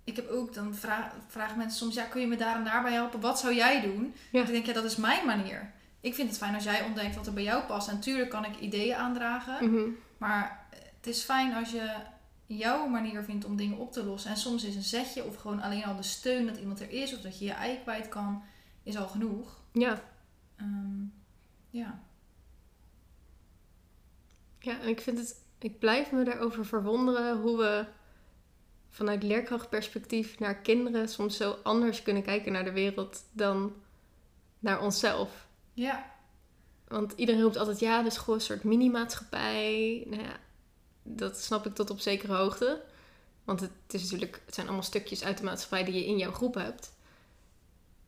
ik 0.04 0.16
heb 0.16 0.28
ook, 0.28 0.54
dan 0.54 0.74
vraag, 0.74 1.12
vragen 1.26 1.58
mensen 1.58 1.78
soms, 1.78 1.94
ja, 1.94 2.04
kun 2.04 2.20
je 2.20 2.26
me 2.26 2.36
daar 2.36 2.56
en 2.56 2.64
daarbij 2.64 2.92
helpen? 2.92 3.20
Wat 3.20 3.38
zou 3.38 3.54
jij 3.54 3.80
doen? 3.80 4.14
Ja. 4.32 4.40
Ik 4.40 4.46
denk, 4.46 4.66
ja, 4.66 4.72
dat 4.72 4.84
is 4.84 4.96
mijn 4.96 5.26
manier. 5.26 5.72
Ik 6.00 6.14
vind 6.14 6.28
het 6.28 6.38
fijn 6.38 6.54
als 6.54 6.64
jij 6.64 6.84
ontdekt 6.84 7.14
wat 7.14 7.26
er 7.26 7.32
bij 7.32 7.42
jou 7.42 7.64
past. 7.64 7.88
En 7.88 7.94
natuurlijk 7.94 8.30
kan 8.30 8.44
ik 8.44 8.58
ideeën 8.58 8.96
aandragen. 8.96 9.70
mhm. 9.70 9.88
Maar 10.18 10.66
het 10.96 11.06
is 11.06 11.22
fijn 11.22 11.54
als 11.54 11.70
je 11.70 11.96
jouw 12.46 12.86
manier 12.86 13.22
vindt 13.24 13.44
om 13.44 13.56
dingen 13.56 13.78
op 13.78 13.92
te 13.92 14.04
lossen. 14.04 14.30
En 14.30 14.36
soms 14.36 14.64
is 14.64 14.76
een 14.76 14.82
zetje 14.82 15.24
of 15.24 15.36
gewoon 15.36 15.60
alleen 15.62 15.84
al 15.84 15.96
de 15.96 16.02
steun 16.02 16.46
dat 16.46 16.56
iemand 16.56 16.80
er 16.80 16.90
is. 16.90 17.14
Of 17.14 17.20
dat 17.20 17.38
je 17.38 17.44
je 17.44 17.52
ei 17.52 17.78
kwijt 17.82 18.08
kan, 18.08 18.42
is 18.82 18.96
al 18.96 19.08
genoeg. 19.08 19.60
ja. 19.72 20.02
Ehm, 20.56 21.04
ja. 21.70 22.02
Ja, 24.58 24.80
en 24.80 24.88
ik 24.88 25.00
vind 25.00 25.18
het, 25.18 25.44
ik 25.58 25.78
blijf 25.78 26.12
me 26.12 26.24
daarover 26.24 26.66
verwonderen 26.66 27.40
hoe 27.40 27.56
we 27.56 27.86
vanuit 28.94 29.22
leerkrachtperspectief 29.22 30.38
naar 30.38 30.56
kinderen 30.56 31.08
soms 31.08 31.36
zo 31.36 31.56
anders 31.62 32.02
kunnen 32.02 32.22
kijken 32.22 32.52
naar 32.52 32.64
de 32.64 32.72
wereld 32.72 33.22
dan 33.32 33.72
naar 34.58 34.82
onszelf. 34.82 35.46
Ja. 35.72 36.12
Want 36.88 37.12
iedereen 37.16 37.42
roept 37.42 37.56
altijd, 37.56 37.78
ja, 37.78 38.10
school 38.10 38.34
is 38.34 38.40
een 38.40 38.46
soort 38.46 38.64
mini-maatschappij. 38.64 40.04
Nou 40.06 40.22
ja, 40.22 40.36
dat 41.02 41.38
snap 41.40 41.66
ik 41.66 41.74
tot 41.74 41.90
op 41.90 42.00
zekere 42.00 42.34
hoogte. 42.34 42.82
Want 43.44 43.60
het, 43.60 43.70
is 43.88 44.02
natuurlijk, 44.02 44.42
het 44.44 44.54
zijn 44.54 44.66
allemaal 44.66 44.84
stukjes 44.84 45.24
uit 45.24 45.38
de 45.38 45.44
maatschappij 45.44 45.84
die 45.84 45.94
je 45.94 46.06
in 46.06 46.18
jouw 46.18 46.32
groep 46.32 46.54
hebt. 46.54 46.92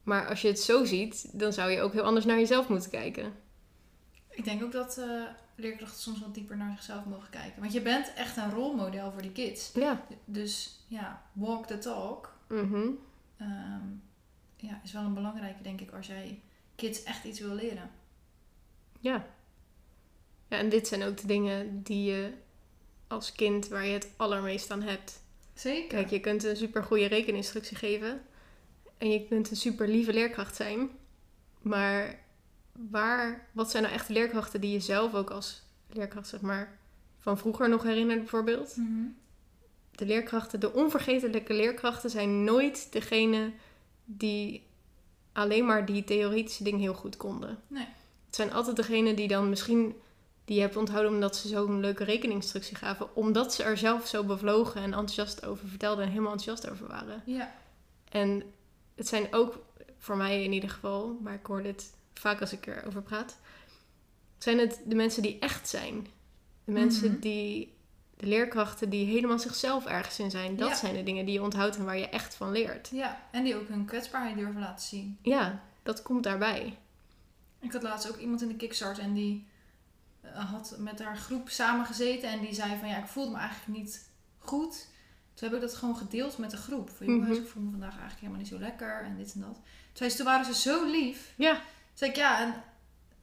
Maar 0.02 0.28
als 0.28 0.42
je 0.42 0.48
het 0.48 0.60
zo 0.60 0.84
ziet, 0.84 1.38
dan 1.38 1.52
zou 1.52 1.70
je 1.70 1.80
ook 1.80 1.92
heel 1.92 2.02
anders 2.02 2.24
naar 2.24 2.38
jezelf 2.38 2.68
moeten 2.68 2.90
kijken. 2.90 3.32
Ik 4.28 4.44
denk 4.44 4.62
ook 4.62 4.72
dat 4.72 4.98
eh, 4.98 5.22
leerkrachten 5.56 6.00
soms 6.00 6.20
wat 6.20 6.34
dieper 6.34 6.56
naar 6.56 6.72
zichzelf 6.72 7.04
mogen 7.04 7.30
kijken. 7.30 7.60
Want 7.60 7.72
je 7.72 7.82
bent 7.82 8.14
echt 8.14 8.36
een 8.36 8.50
rolmodel 8.50 9.12
voor 9.12 9.22
die 9.22 9.32
kids. 9.32 9.72
Ja. 9.74 10.06
Dus 10.24 10.80
ja, 10.88 11.22
walk 11.32 11.66
the 11.66 11.78
talk. 11.78 12.34
Mhm. 12.48 12.88
ehm, 13.36 13.86
ja, 14.56 14.80
is 14.84 14.92
wel 14.92 15.02
een 15.02 15.14
belangrijke, 15.14 15.62
denk 15.62 15.80
ik, 15.80 15.92
als 15.92 16.06
jij 16.06 16.40
kids 16.74 17.02
echt 17.02 17.24
iets 17.24 17.40
wil 17.40 17.54
leren. 17.54 17.90
Ja. 19.00 19.26
Ja, 20.48 20.58
en 20.58 20.68
dit 20.68 20.88
zijn 20.88 21.02
ook 21.02 21.16
de 21.16 21.26
dingen 21.26 21.82
die 21.82 22.04
je 22.04 22.32
als 23.06 23.32
kind 23.32 23.68
waar 23.68 23.86
je 23.86 23.92
het 23.92 24.12
allermeest 24.16 24.70
aan 24.70 24.82
hebt. 24.82 25.22
Zeker. 25.54 25.88
Kijk, 25.88 26.10
je 26.10 26.20
kunt 26.20 26.44
een 26.44 26.56
super 26.56 26.82
goede 26.82 27.06
rekeninstructie 27.06 27.76
geven. 27.76 28.22
En 28.98 29.10
je 29.10 29.26
kunt 29.26 29.50
een 29.50 29.56
super 29.56 29.88
lieve 29.88 30.12
leerkracht 30.12 30.56
zijn. 30.56 30.90
Maar 31.62 32.18
waar, 32.90 33.48
wat 33.52 33.70
zijn 33.70 33.82
nou 33.82 33.94
echt 33.94 34.08
leerkrachten 34.08 34.60
die 34.60 34.72
je 34.72 34.80
zelf 34.80 35.14
ook 35.14 35.30
als 35.30 35.62
leerkracht, 35.88 36.28
zeg 36.28 36.40
maar, 36.40 36.78
van 37.18 37.38
vroeger 37.38 37.68
nog 37.68 37.82
herinnert 37.82 38.18
bijvoorbeeld? 38.18 38.76
Mhm. 38.76 39.06
De 39.90 40.06
leerkrachten, 40.06 40.60
de 40.60 40.72
onvergetelijke 40.72 41.54
leerkrachten 41.54 42.10
zijn 42.10 42.44
nooit 42.44 42.92
degene 42.92 43.52
die 44.04 44.66
alleen 45.32 45.64
maar 45.64 45.86
die 45.86 46.04
theoretische 46.04 46.64
dingen 46.64 46.80
heel 46.80 46.94
goed 46.94 47.16
konden. 47.16 47.58
Nee. 47.66 47.86
Het 48.26 48.34
zijn 48.34 48.52
altijd 48.52 48.76
degene 48.76 49.14
die 49.14 49.28
dan 49.28 49.48
misschien 49.48 49.94
die 50.44 50.56
je 50.56 50.62
hebt 50.62 50.76
onthouden 50.76 51.12
omdat 51.12 51.36
ze 51.36 51.48
zo'n 51.48 51.80
leuke 51.80 52.04
rekeninstructie 52.04 52.76
gaven. 52.76 53.16
Omdat 53.16 53.54
ze 53.54 53.62
er 53.62 53.76
zelf 53.76 54.06
zo 54.06 54.24
bevlogen 54.24 54.80
en 54.80 54.92
enthousiast 54.92 55.46
over 55.46 55.68
vertelden 55.68 56.04
en 56.04 56.10
helemaal 56.10 56.32
enthousiast 56.32 56.72
over 56.72 56.86
waren. 56.86 57.22
Ja. 57.26 57.54
En 58.08 58.42
het 58.94 59.08
zijn 59.08 59.26
ook, 59.30 59.58
voor 59.98 60.16
mij 60.16 60.44
in 60.44 60.52
ieder 60.52 60.70
geval, 60.70 61.18
maar 61.22 61.34
ik 61.34 61.46
hoor 61.46 61.62
dit 61.62 61.94
vaak 62.18 62.40
als 62.40 62.52
ik 62.52 62.66
erover 62.66 63.02
praat, 63.02 63.36
zijn 64.38 64.58
het 64.58 64.80
de 64.84 64.94
mensen 64.94 65.22
die 65.22 65.38
echt 65.38 65.68
zijn. 65.68 66.06
De 66.64 66.72
mensen 66.72 67.10
Mhm. 67.10 67.20
die, 67.20 67.74
de 68.16 68.26
leerkrachten 68.26 68.90
die 68.90 69.06
helemaal 69.06 69.38
zichzelf 69.38 69.86
ergens 69.86 70.18
in 70.18 70.30
zijn. 70.30 70.56
Dat 70.56 70.68
Ja. 70.68 70.74
zijn 70.74 70.94
de 70.94 71.02
dingen 71.02 71.24
die 71.24 71.34
je 71.34 71.42
onthoudt 71.42 71.76
en 71.76 71.84
waar 71.84 71.98
je 71.98 72.08
echt 72.08 72.34
van 72.34 72.52
leert. 72.52 72.88
ja, 72.92 73.20
en 73.30 73.44
die 73.44 73.56
ook 73.56 73.68
hun 73.68 73.84
kwetsbaarheid 73.84 74.36
durven 74.36 74.60
laten 74.60 74.86
zien. 74.86 75.18
Ja, 75.22 75.62
dat 75.82 76.02
komt 76.02 76.22
daarbij. 76.22 76.78
Ik 77.60 77.72
had 77.72 77.82
laatst 77.82 78.10
ook 78.10 78.16
iemand 78.18 78.42
in 78.42 78.48
de 78.48 78.56
Kickstart 78.56 78.98
en 78.98 79.14
die 79.14 79.46
eh, 80.20 80.50
had 80.50 80.76
met 80.78 81.02
haar 81.02 81.16
groep 81.16 81.48
samengezeten 81.48 82.28
en 82.30 82.40
die 82.40 82.54
zei 82.54 82.78
van 82.78 82.88
ja, 82.88 82.96
ik 82.98 83.06
voelde 83.06 83.30
me 83.30 83.36
eigenlijk 83.38 83.78
niet 83.78 84.08
goed. 84.38 84.86
Toen 85.34 85.48
heb 85.48 85.56
ik 85.56 85.60
dat 85.68 85.74
gewoon 85.76 85.96
gedeeld 85.96 86.38
met 86.38 86.50
de 86.50 86.56
groep. 86.56 86.90
Van 86.90 87.06
jongens, 87.06 87.28
Mhm. 87.30 87.40
ik 87.40 87.48
voel 87.48 87.62
me 87.62 87.70
vandaag 87.70 87.90
eigenlijk 87.90 88.20
helemaal 88.20 88.40
niet 88.40 88.48
zo 88.48 88.58
lekker 88.58 89.02
en 89.04 89.16
dit 89.16 89.34
en 89.34 89.40
dat. 89.40 89.54
Toen, 89.54 89.62
zei 89.92 90.10
ze, 90.10 90.16
toen 90.16 90.26
waren 90.26 90.44
ze 90.46 90.54
zo 90.54 90.84
lief. 90.90 91.32
Ja, 91.36 91.60
Zei 91.96 92.10
ik 92.10 92.16
ja, 92.16 92.40
en 92.40 92.54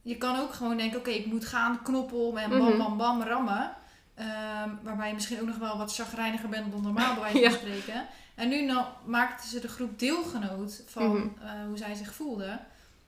je 0.02 0.16
kan 0.18 0.38
ook 0.40 0.52
gewoon 0.52 0.76
denken, 0.76 0.98
oké, 0.98 1.10
ik 1.10 1.26
moet 1.26 1.44
gaan, 1.44 1.82
knoppel 1.82 2.38
en 2.38 2.48
bam, 2.50 2.58
Mhm. 2.68 2.78
bam, 2.78 2.96
bam, 2.96 3.22
rammen. 3.22 3.72
Ehm, 4.14 4.70
waarbij 4.82 5.08
je 5.08 5.14
misschien 5.14 5.40
ook 5.40 5.46
nog 5.46 5.56
wel 5.58 5.78
wat 5.78 5.94
chagrijniger 5.94 6.48
bent 6.48 6.72
dan 6.72 6.82
normaal 6.82 7.14
bij 7.14 7.22
wijze 7.22 7.38
Ja. 7.44 7.50
van 7.50 7.58
spreken. 7.58 8.06
En 8.34 8.48
nu 8.48 8.64
nou, 8.64 8.86
maakte 9.04 9.48
ze 9.48 9.60
de 9.60 9.68
groep 9.68 9.98
deelgenoot 9.98 10.82
van 10.86 11.08
Mhm. 11.16 11.26
eh, 11.42 11.66
hoe 11.66 11.76
zij 11.76 11.94
zich 11.94 12.14
voelde. 12.14 12.44
En 12.46 12.60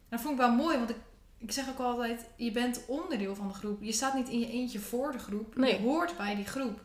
dat 0.08 0.20
vond 0.20 0.32
ik 0.34 0.40
wel 0.40 0.52
mooi, 0.54 0.76
want 0.78 0.90
ik, 0.90 0.96
ik 1.38 1.52
zeg 1.52 1.68
ook 1.68 1.78
altijd, 1.78 2.24
je 2.36 2.50
bent 2.52 2.80
onderdeel 2.86 3.34
van 3.34 3.48
de 3.48 3.54
groep. 3.54 3.82
Je 3.82 3.92
staat 3.92 4.14
niet 4.14 4.28
in 4.28 4.38
je 4.38 4.50
eentje 4.50 4.78
voor 4.78 5.12
de 5.12 5.18
groep. 5.18 5.56
Nee. 5.56 5.72
Je 5.72 5.80
hoort 5.86 6.16
bij 6.16 6.34
die 6.34 6.44
groep. 6.46 6.80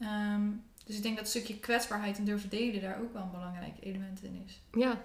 Ehm, 0.00 0.42
dus 0.84 0.96
ik 0.96 1.02
denk 1.02 1.14
dat 1.16 1.24
een 1.24 1.30
stukje 1.30 1.58
kwetsbaarheid 1.58 2.18
en 2.18 2.24
durven 2.24 2.48
delen 2.48 2.80
daar 2.80 2.98
ook 3.00 3.12
wel 3.12 3.22
een 3.22 3.30
belangrijk 3.30 3.74
element 3.80 4.22
in 4.22 4.42
is. 4.46 4.60
Ja, 4.72 5.00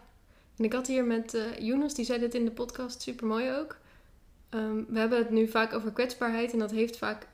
en 0.62 0.68
ik 0.68 0.74
had 0.74 0.88
hier 0.88 1.06
met 1.06 1.34
eh 1.34 1.58
Jonas, 1.60 1.94
die 1.94 2.06
zei 2.06 2.20
dit 2.20 2.36
in 2.36 2.46
de 2.46 2.52
podcast, 2.52 3.02
super 3.02 3.28
mooi 3.28 3.52
ook. 3.52 3.78
Ehm, 4.50 4.84
we 4.88 5.00
hebben 5.00 5.18
het 5.18 5.30
nu 5.30 5.48
vaak 5.48 5.74
over 5.74 5.92
kwetsbaarheid 5.92 6.54
en 6.54 6.60
dat 6.60 6.72
heeft 6.72 6.98
vaak 6.98 7.28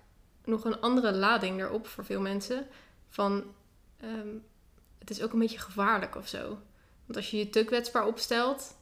nog 0.45 0.65
een 0.65 0.79
andere 0.79 1.11
lading 1.11 1.61
erop 1.61 1.87
voor 1.87 2.05
veel 2.05 2.21
mensen. 2.21 2.67
Van 3.09 3.43
ehm, 3.97 4.27
het 4.97 5.09
is 5.09 5.21
ook 5.21 5.33
een 5.33 5.39
beetje 5.39 5.59
gevaarlijk 5.59 6.15
of 6.15 6.27
zo. 6.27 6.47
Want 7.05 7.15
als 7.15 7.31
je 7.31 7.37
je 7.37 7.49
te 7.49 7.63
kwetsbaar 7.63 8.05
opstelt, 8.05 8.77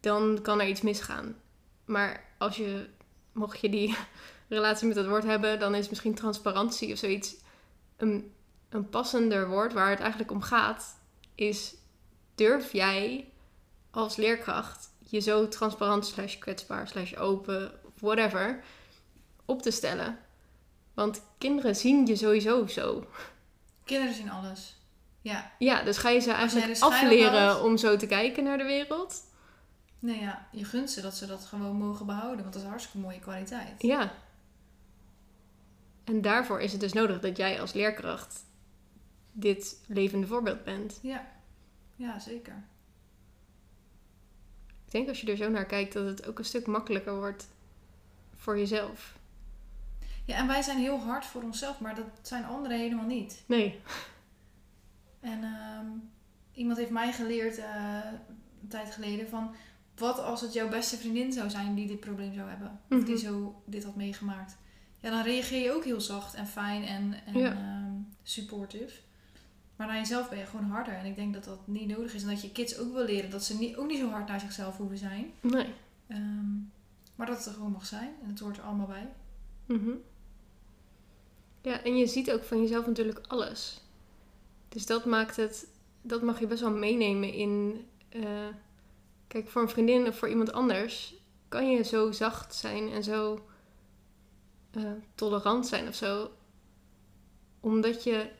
dan 0.00 0.38
kan 0.42 0.60
er 0.60 0.68
iets 0.68 0.80
misgaan. 0.80 1.36
Maar 1.84 2.24
als 2.38 2.56
je, 2.56 2.86
mocht 3.32 3.60
je 3.60 3.68
die 3.68 3.96
relatie 4.48 4.86
met 4.86 4.96
dat 4.96 5.06
woord 5.06 5.24
hebben, 5.24 5.58
dan 5.58 5.74
is 5.74 5.88
misschien 5.88 6.14
transparantie 6.14 6.92
of 6.92 6.98
zoiets 6.98 7.36
een, 7.96 8.32
een 8.68 8.88
passender 8.88 9.48
woord 9.48 9.72
waar 9.72 9.90
het 9.90 10.00
eigenlijk 10.00 10.30
om 10.30 10.42
gaat. 10.42 11.00
Is 11.34 11.74
durf 12.34 12.72
jij 12.72 13.30
als 13.90 14.16
leerkracht 14.16 14.90
je 14.98 15.20
zo 15.20 15.48
transparant 15.48 16.06
slash 16.06 16.38
kwetsbaar 16.38 16.88
slash 16.88 17.14
open 17.14 17.72
whatever 17.98 18.64
op 19.44 19.62
te 19.62 19.70
stellen? 19.70 20.18
Want 20.94 21.22
kinderen 21.38 21.76
zien 21.76 22.06
je 22.06 22.16
sowieso 22.16 22.66
zo. 22.66 23.06
Kinderen 23.84 24.14
zien 24.14 24.30
alles. 24.30 24.78
Ja, 25.22 25.52
Ja, 25.58 25.82
dus 25.82 25.96
ga 25.96 26.08
je 26.08 26.20
ze 26.20 26.32
eigenlijk 26.32 26.80
afleren 26.80 27.62
om 27.62 27.76
zo 27.76 27.96
te 27.96 28.06
kijken 28.06 28.44
naar 28.44 28.58
de 28.58 28.64
wereld? 28.64 29.28
nee 30.00 30.20
ja, 30.20 30.46
je 30.52 30.64
gunt 30.64 30.90
ze 30.90 31.00
dat 31.00 31.14
ze 31.14 31.26
dat 31.26 31.44
gewoon 31.44 31.76
mogen 31.76 32.06
behouden, 32.06 32.40
want 32.40 32.46
dat 32.46 32.56
is 32.56 32.62
een 32.62 32.68
hartstikke 32.68 32.98
mooie 32.98 33.18
kwaliteit. 33.18 33.82
Ja. 33.82 34.12
En 36.04 36.20
daarvoor 36.20 36.60
is 36.60 36.72
het 36.72 36.80
dus 36.80 36.92
nodig 36.92 37.20
dat 37.20 37.36
jij 37.36 37.60
als 37.60 37.72
leerkracht 37.72 38.44
dit 39.32 39.80
levende 39.86 40.26
voorbeeld 40.26 40.64
bent. 40.64 40.98
Ja, 41.02 41.26
ja 41.96 42.18
zeker. 42.18 42.64
Ik 44.90 44.96
denk 44.96 45.08
als 45.08 45.20
je 45.20 45.30
er 45.30 45.36
zo 45.36 45.48
naar 45.50 45.66
kijkt 45.66 45.92
dat 45.92 46.06
het 46.06 46.26
ook 46.26 46.38
een 46.38 46.44
stuk 46.44 46.66
makkelijker 46.66 47.14
wordt 47.16 47.48
voor 48.36 48.58
jezelf. 48.58 49.18
Ja, 50.24 50.36
en 50.36 50.46
wij 50.46 50.62
zijn 50.62 50.78
heel 50.78 50.98
hard 50.98 51.24
voor 51.24 51.42
onszelf, 51.42 51.80
maar 51.80 51.94
dat 51.94 52.06
zijn 52.22 52.44
anderen 52.44 52.78
helemaal 52.78 53.06
niet. 53.06 53.42
Nee. 53.46 53.80
En 55.20 55.44
ehm, 55.44 55.86
iemand 56.52 56.78
heeft 56.78 56.90
mij 56.90 57.12
geleerd 57.12 57.58
eh, 57.58 57.98
een 58.62 58.68
tijd 58.68 58.90
geleden 58.94 59.28
van... 59.28 59.54
Wat 59.96 60.18
als 60.18 60.40
het 60.40 60.52
jouw 60.52 60.68
beste 60.68 60.96
vriendin 60.96 61.32
zou 61.32 61.50
zijn 61.50 61.74
die 61.74 61.86
dit 61.86 62.00
probleem 62.00 62.34
zou 62.34 62.48
hebben? 62.48 62.80
Of 62.90 63.04
die 63.04 63.14
Mhm. 63.14 63.24
zo 63.24 63.62
dit 63.66 63.84
had 63.84 63.96
meegemaakt? 63.96 64.56
Ja, 65.00 65.10
dan 65.10 65.22
reageer 65.22 65.62
je 65.62 65.72
ook 65.72 65.84
heel 65.84 66.00
zacht 66.00 66.34
en 66.34 66.46
fijn 66.46 66.84
en, 66.84 67.14
en 67.26 67.38
Ja. 67.38 67.50
ehm, 67.50 67.92
supportive. 68.22 68.94
Maar 69.80 69.88
naar 69.88 69.98
jezelf 69.98 70.28
ben 70.28 70.38
je 70.38 70.46
gewoon 70.46 70.70
harder. 70.70 70.94
En 70.94 71.04
ik 71.04 71.16
denk 71.16 71.34
dat 71.34 71.44
dat 71.44 71.66
niet 71.66 71.88
nodig 71.88 72.14
is. 72.14 72.22
En 72.22 72.28
dat 72.28 72.42
je 72.42 72.52
kids 72.52 72.78
ook 72.78 72.92
wil 72.92 73.04
leren 73.04 73.30
dat 73.30 73.44
ze 73.44 73.58
niet, 73.58 73.76
ook 73.76 73.86
niet 73.86 73.98
zo 73.98 74.08
hard 74.08 74.28
naar 74.28 74.40
zichzelf 74.40 74.76
hoeven 74.76 74.98
zijn. 74.98 75.32
Nee. 75.40 75.74
Ehm, 76.06 76.54
maar 77.14 77.26
dat 77.26 77.36
het 77.36 77.46
er 77.46 77.52
gewoon 77.52 77.70
mag 77.70 77.86
zijn. 77.86 78.14
En 78.22 78.28
het 78.28 78.38
hoort 78.38 78.56
er 78.56 78.62
allemaal 78.62 78.86
bij. 78.86 79.12
Mhm. 79.66 79.90
Ja, 81.62 81.82
en 81.82 81.96
je 81.96 82.06
ziet 82.06 82.32
ook 82.32 82.44
van 82.44 82.60
jezelf 82.62 82.86
natuurlijk 82.86 83.26
alles. 83.26 83.80
Dus 84.68 84.86
dat 84.86 85.04
maakt 85.04 85.36
het, 85.36 85.66
dat 86.02 86.22
mag 86.22 86.40
je 86.40 86.46
best 86.46 86.60
wel 86.60 86.70
meenemen 86.70 87.32
in, 87.32 87.84
eh, 88.08 88.48
kijk, 89.26 89.48
voor 89.48 89.62
een 89.62 89.68
vriendin 89.68 90.06
of 90.06 90.18
voor 90.18 90.28
iemand 90.28 90.52
anders 90.52 91.14
kan 91.48 91.70
je 91.70 91.84
zo 91.84 92.12
zacht 92.12 92.54
zijn 92.54 92.90
en 92.90 93.02
zo 93.04 93.48
eh, 94.70 94.92
tolerant 95.14 95.66
zijn 95.66 95.88
of 95.88 95.94
zo, 95.94 96.30
omdat 97.60 98.04
je 98.04 98.38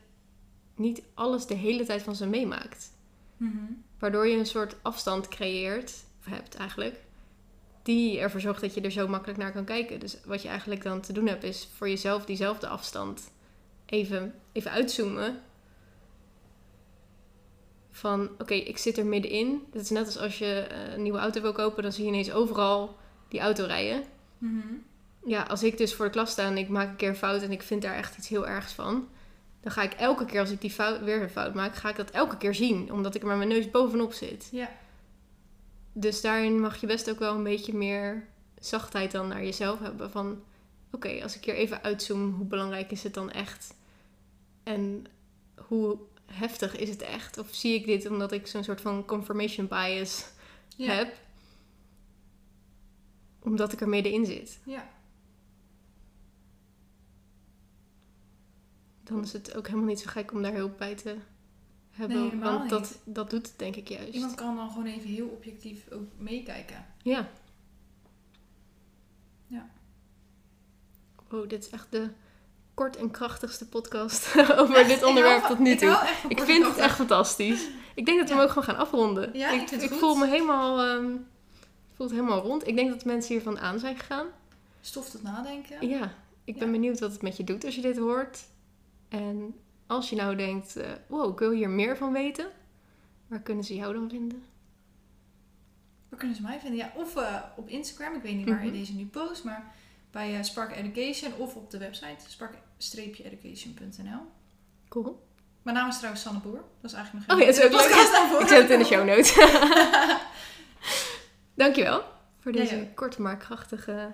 niet 0.81 1.01
alles 1.13 1.45
de 1.45 1.53
hele 1.53 1.85
tijd 1.85 2.01
van 2.01 2.15
ze 2.15 2.27
meemaakt. 2.27 2.91
Mhm. 3.37 3.57
Waardoor 3.99 4.27
je 4.27 4.37
een 4.37 4.45
soort 4.45 4.75
afstand 4.81 5.27
creëert, 5.27 6.03
of 6.19 6.25
hebt 6.25 6.55
eigenlijk, 6.55 6.99
die 7.83 8.19
ervoor 8.19 8.41
zorgt 8.41 8.61
dat 8.61 8.73
je 8.73 8.81
er 8.81 8.91
zo 8.91 9.07
makkelijk 9.07 9.39
naar 9.39 9.51
kan 9.51 9.65
kijken. 9.65 9.99
Dus 9.99 10.17
wat 10.25 10.41
je 10.41 10.47
eigenlijk 10.47 10.83
dan 10.83 11.01
te 11.01 11.13
doen 11.13 11.27
hebt, 11.27 11.43
is 11.43 11.69
voor 11.75 11.89
jezelf 11.89 12.25
diezelfde 12.25 12.67
afstand 12.67 13.31
even, 13.85 14.33
even 14.51 14.71
uitzoomen. 14.71 15.41
Van 17.91 18.29
oké, 18.37 18.53
ik 18.53 18.77
zit 18.77 18.97
er 18.97 19.05
middenin. 19.05 19.63
Dat 19.71 19.81
is 19.81 19.89
net 19.89 20.05
als 20.05 20.17
als 20.17 20.37
je 20.37 20.59
eh, 20.59 20.93
een 20.93 21.01
nieuwe 21.01 21.19
auto 21.19 21.41
wil 21.41 21.51
kopen, 21.51 21.83
dan 21.83 21.91
zie 21.91 22.03
je 22.03 22.09
ineens 22.09 22.31
overal 22.31 22.97
die 23.27 23.39
auto 23.39 23.65
rijden. 23.65 24.03
Mhm. 24.37 24.67
Ja, 25.25 25.43
als 25.43 25.63
ik 25.63 25.77
dus 25.77 25.93
voor 25.93 26.05
de 26.05 26.11
klas 26.11 26.31
sta 26.31 26.45
en 26.45 26.57
ik 26.57 26.69
maak 26.69 26.89
een 26.89 26.95
keer 26.95 27.09
een 27.09 27.15
fout 27.15 27.41
en 27.41 27.51
ik 27.51 27.61
vind 27.61 27.81
daar 27.81 27.95
echt 27.95 28.17
iets 28.17 28.27
heel 28.27 28.47
ergs 28.47 28.73
van, 28.73 29.07
dan 29.61 29.71
ga 29.71 29.81
ik 29.81 29.93
elke 29.93 30.25
keer 30.25 30.39
als 30.39 30.51
ik 30.51 30.61
die 30.61 30.71
fout, 30.71 31.03
weer 31.03 31.21
een 31.21 31.29
fout 31.29 31.53
maak, 31.53 31.75
ga 31.75 31.89
ik 31.89 31.95
dat 31.95 32.09
elke 32.11 32.37
keer 32.37 32.55
zien, 32.55 32.91
omdat 32.91 33.15
ik 33.15 33.21
er 33.21 33.27
met 33.27 33.37
mijn 33.37 33.49
neus 33.49 33.71
bovenop 33.71 34.13
zit. 34.13 34.49
Ja. 34.51 34.69
Dus 35.93 36.21
daarin 36.21 36.59
mag 36.59 36.77
je 36.81 36.87
best 36.87 37.09
ook 37.09 37.19
wel 37.19 37.35
een 37.35 37.43
beetje 37.43 37.73
meer 37.73 38.27
zachtheid 38.59 39.11
dan 39.11 39.27
naar 39.27 39.43
jezelf 39.43 39.79
hebben. 39.79 40.11
Van 40.11 40.43
oké, 40.91 41.19
als 41.23 41.35
ik 41.35 41.45
hier 41.45 41.55
even 41.55 41.83
uitzoom, 41.83 42.33
hoe 42.33 42.45
belangrijk 42.45 42.91
is 42.91 43.03
het 43.03 43.13
dan 43.13 43.31
echt? 43.31 43.73
En 44.63 45.05
hoe 45.67 45.97
heftig 46.25 46.75
is 46.77 46.89
het 46.89 47.01
echt? 47.01 47.37
Of 47.37 47.47
zie 47.51 47.75
ik 47.75 47.85
dit 47.85 48.09
omdat 48.09 48.31
ik 48.31 48.47
zo'n 48.47 48.63
soort 48.63 48.81
van 48.81 49.05
confirmation 49.05 49.67
bias 49.67 50.25
Ja. 50.75 50.91
heb? 50.93 51.15
Omdat 53.39 53.73
ik 53.73 53.81
er 53.81 53.89
middenin 53.89 54.25
zit. 54.25 54.59
Ja. 54.63 54.89
Dan 59.11 59.23
is 59.23 59.33
het 59.33 59.55
ook 59.55 59.67
helemaal 59.67 59.87
niet 59.87 59.99
zo 59.99 60.09
gek 60.09 60.31
om 60.33 60.41
daar 60.41 60.53
hulp 60.53 60.77
bij 60.77 60.95
te 60.95 61.15
hebben. 61.91 62.17
Nee, 62.17 62.39
want 62.39 62.69
dat, 62.69 62.79
niet. 62.81 62.97
dat 63.03 63.29
doet 63.29 63.47
het 63.47 63.59
denk 63.59 63.75
ik 63.75 63.87
juist. 63.87 64.13
Iemand 64.13 64.35
kan 64.35 64.55
dan 64.55 64.69
gewoon 64.69 64.85
even 64.85 65.09
heel 65.09 65.27
objectief 65.27 65.91
ook 65.91 66.03
meekijken. 66.17 66.85
Ja. 67.01 67.29
Ja. 69.47 69.69
Wow, 71.29 71.49
dit 71.49 71.63
is 71.63 71.69
echt 71.69 71.87
de 71.89 72.09
kort 72.73 72.95
en 72.95 73.11
krachtigste 73.11 73.67
podcast 73.67 74.37
over 74.59 74.87
dit 74.87 75.03
onderwerp 75.03 75.43
tot 75.43 75.59
nu 75.59 75.75
toe. 75.75 75.99
Ik 76.27 76.39
vind 76.39 76.65
het 76.67 76.77
echt 76.77 76.95
fantastisch. 76.95 77.67
Ik 77.95 78.05
denk 78.05 78.19
dat 78.19 78.27
we 78.27 78.33
Ja. 78.33 78.39
hem 78.39 78.49
ook 78.49 78.53
gewoon 78.53 78.75
gaan 78.75 78.85
afronden. 78.85 79.37
Ja, 79.37 79.51
ik 79.51 79.61
ik, 79.61 79.67
vind 79.67 79.81
het 79.81 79.89
goed. 79.91 79.99
voel 79.99 80.15
me 80.15 80.27
helemaal, 80.27 80.79
ehm, 80.81 81.13
ik 81.13 81.95
voel 81.95 82.07
het 82.07 82.15
helemaal 82.15 82.41
rond. 82.41 82.67
Ik 82.67 82.75
denk 82.75 82.89
dat 82.89 83.05
mensen 83.05 83.33
hiervan 83.33 83.59
aan 83.59 83.79
zijn 83.79 83.97
gegaan. 83.97 84.27
Stof 84.81 85.09
tot 85.09 85.23
nadenken. 85.23 85.87
Ja, 85.87 86.13
ik 86.43 86.59
ben 86.59 86.71
benieuwd 86.71 86.99
wat 86.99 87.11
het 87.11 87.21
met 87.21 87.37
je 87.37 87.43
doet 87.43 87.65
als 87.65 87.75
je 87.75 87.81
dit 87.81 87.97
hoort. 87.97 88.39
En 89.11 89.55
als 89.87 90.09
je 90.09 90.15
nou 90.15 90.35
denkt, 90.35 90.75
eh, 90.75 90.89
wow, 91.07 91.31
ik 91.31 91.39
wil 91.39 91.51
hier 91.51 91.69
meer 91.69 91.97
van 91.97 92.13
weten. 92.13 92.47
Waar 93.27 93.41
kunnen 93.41 93.63
ze 93.63 93.75
jou 93.75 93.93
dan 93.93 94.09
vinden? 94.09 94.43
Waar 96.09 96.19
kunnen 96.19 96.37
ze 96.37 96.43
mij 96.43 96.59
vinden? 96.59 96.77
Ja, 96.79 96.91
of 96.95 97.15
eh, 97.15 97.35
op 97.55 97.67
Instagram. 97.67 98.15
Ik 98.15 98.21
weet 98.21 98.35
niet 98.35 98.47
waar 98.49 98.59
je 98.65 98.69
Mhm. 98.69 98.77
deze 98.79 98.93
nu 98.93 99.05
post. 99.05 99.43
Maar 99.43 99.73
bij 100.11 100.37
eh, 100.37 100.43
Spark 100.43 100.75
Education. 100.75 101.33
Of 101.37 101.55
op 101.55 101.71
de 101.71 101.77
website 101.77 102.15
spark-education.nl. 102.27 104.21
Cool. 104.87 105.25
Mijn 105.61 105.77
naam 105.77 105.89
is 105.89 105.95
trouwens 105.97 106.23
Sanne 106.23 106.39
Boer. 106.39 106.63
Dat 106.81 106.91
is 106.91 106.97
eigenlijk 106.97 107.27
nog 107.27 107.35
Oh 107.37 107.41
ja, 107.43 107.47
dat 107.51 107.57
is 107.57 107.63
ook 107.65 107.71
leuk. 107.71 108.41
Ik 108.41 108.47
zet 108.47 108.61
het 108.61 108.69
in 108.69 108.79
de 108.79 108.85
show 108.85 109.05
notes. 109.07 109.35
Dankjewel 111.53 112.03
voor 112.39 112.53
Ja, 112.53 112.59
deze 112.59 112.75
ja. 112.75 112.85
korte 112.95 113.21
maar 113.21 113.37
krachtige 113.37 114.11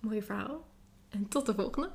mooie 0.00 0.22
verhaal. 0.22 0.66
En 1.08 1.28
tot 1.28 1.46
de 1.46 1.54
volgende. 1.54 1.90